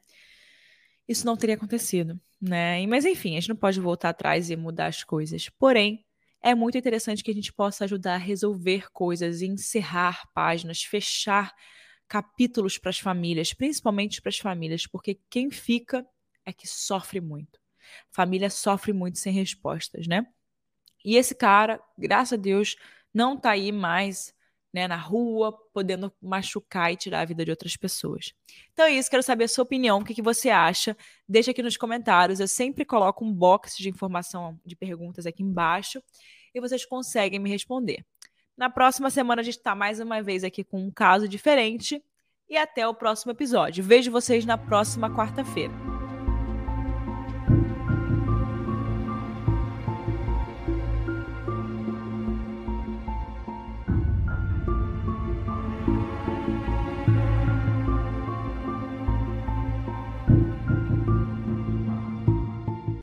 Isso 1.08 1.26
não 1.26 1.36
teria 1.36 1.56
acontecido, 1.56 2.19
né? 2.39 2.86
Mas 2.88 3.06
enfim, 3.06 3.32
a 3.32 3.39
gente 3.39 3.50
não 3.50 3.56
pode 3.56 3.80
voltar 3.80 4.10
atrás 4.10 4.50
e 4.50 4.56
mudar 4.56 4.88
as 4.88 5.04
coisas. 5.04 5.50
Porém, 5.50 6.06
é 6.41 6.56
muito 6.56 6.78
interessante 6.78 7.24
que 7.24 7.32
a 7.32 7.34
gente 7.34 7.54
possa 7.54 7.86
ajudar 7.86 8.15
a 8.15 8.17
resolver 8.17 8.91
coisas, 8.91 9.41
encerrar 9.41 10.28
páginas, 10.34 10.84
fechar 10.84 11.54
capítulos 12.12 12.78
para 12.78 12.89
as 12.89 13.00
famílias, 13.00 13.54
principalmente 13.54 14.21
para 14.21 14.28
as 14.28 14.38
famílias, 14.38 14.86
porque 14.86 15.17
quem 15.30 15.50
fica 15.50 16.06
é 16.45 16.52
que 16.52 16.67
sofre 16.67 17.21
muito. 17.21 17.58
Família 18.12 18.50
sofre 18.50 18.91
muito 18.91 19.17
sem 19.17 19.32
respostas, 19.32 20.08
né? 20.08 20.28
E 21.06 21.15
esse 21.15 21.34
cara, 21.34 21.82
graças 21.97 22.34
a 22.34 22.36
Deus, 22.36 22.76
não 23.13 23.39
tá 23.39 23.52
aí 23.52 23.71
mais 23.71 24.36
né, 24.74 24.89
na 24.89 24.97
rua, 24.97 25.58
podendo 25.74 26.12
machucar 26.21 26.91
e 26.91 26.97
tirar 26.97 27.21
a 27.21 27.26
vida 27.26 27.45
de 27.45 27.52
outras 27.52 27.78
pessoas. 27.78 28.34
Então 28.74 28.86
é 28.86 28.91
isso, 28.91 29.10
quero 29.10 29.24
saber 29.24 29.45
a 29.45 29.47
sua 29.47 29.63
opinião, 29.63 30.00
o 30.00 30.04
que, 30.04 30.13
que 30.13 30.21
você 30.21 30.50
acha. 30.50 30.97
Deixa 31.26 31.52
aqui 31.52 31.63
nos 31.63 31.78
comentários. 31.78 32.41
Eu 32.41 32.47
sempre 32.47 32.84
coloco 32.84 33.24
um 33.24 33.34
box 33.34 33.78
de 33.78 33.88
informação, 33.88 34.60
de 34.65 34.76
perguntas 34.76 35.26
aqui 35.26 35.43
embaixo, 35.43 36.04
e 36.54 36.60
vocês 36.60 36.86
conseguem 36.86 37.39
me 37.39 37.50
responder. 37.50 38.06
Na 38.57 38.69
próxima 38.69 39.09
semana 39.09 39.41
a 39.41 39.43
gente 39.43 39.57
está 39.57 39.73
mais 39.73 39.99
uma 39.99 40.21
vez 40.21 40.43
aqui 40.43 40.63
com 40.63 40.79
um 40.79 40.91
caso 40.91 41.27
diferente. 41.27 42.03
E 42.49 42.57
até 42.57 42.85
o 42.85 42.93
próximo 42.93 43.31
episódio. 43.31 43.83
Vejo 43.83 44.11
vocês 44.11 44.45
na 44.45 44.57
próxima 44.57 45.09
quarta-feira. 45.09 45.90